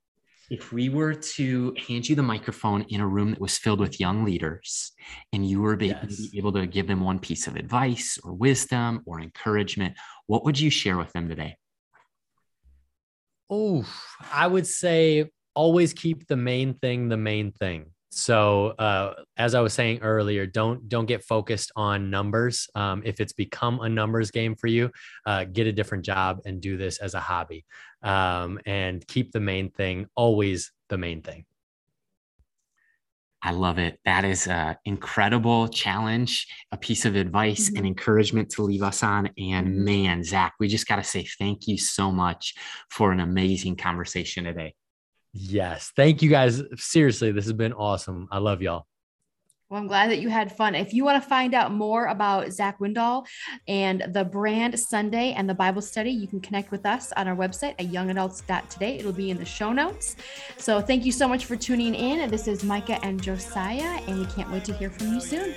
[0.50, 4.00] If we were to hand you the microphone in a room that was filled with
[4.00, 4.94] young leaders,
[5.34, 6.30] and you were be- Yes.
[6.34, 10.70] able to give them one piece of advice or wisdom or encouragement, what would you
[10.70, 11.58] share with them today?
[13.50, 13.86] Oh,
[14.32, 17.88] I would say always keep the main thing the main thing.
[18.10, 22.68] So, uh, as I was saying earlier, don't don't get focused on numbers.
[22.74, 24.92] Um, if it's become a numbers game for you,
[25.26, 27.66] uh, get a different job and do this as a hobby.
[28.04, 31.46] Um, and keep the main thing always the main thing.
[33.44, 34.00] I love it.
[34.04, 37.88] That is an incredible challenge, a piece of advice and Mhm.
[37.88, 39.28] encouragement to leave us on.
[39.38, 39.86] And Mhm.
[39.86, 42.56] man, Zach, we just got to say thank you so much
[42.90, 44.74] for an amazing conversation today.
[45.40, 46.64] Yes, thank you guys.
[46.76, 48.28] Seriously, this has been awesome.
[48.32, 48.88] I love y'all.
[49.70, 50.76] Well, I'm glad that you had fun.
[50.76, 53.28] If you want to find out more about Zach Windahl
[53.68, 57.36] and the brand Sunday and the Bible study, you can connect with us on our
[57.36, 58.98] website at youngadults.today.
[58.98, 60.16] It'll be in the show notes.
[60.58, 62.32] So thank you so much for tuning in.
[62.32, 65.54] This is Micah and Josiah, and we can't wait to hear from you soon.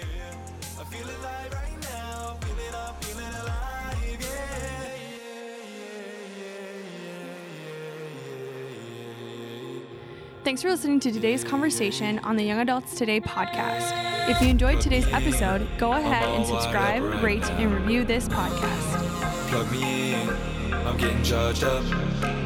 [10.42, 13.92] Thanks for listening to today's conversation on the Young Adults Today podcast.
[14.28, 19.48] If you enjoyed today's episode, go ahead and subscribe, rate, and review this podcast.
[19.48, 20.28] Plug me in,
[20.72, 21.84] I'm getting charged up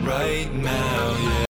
[0.04, 1.43] right now, yeah.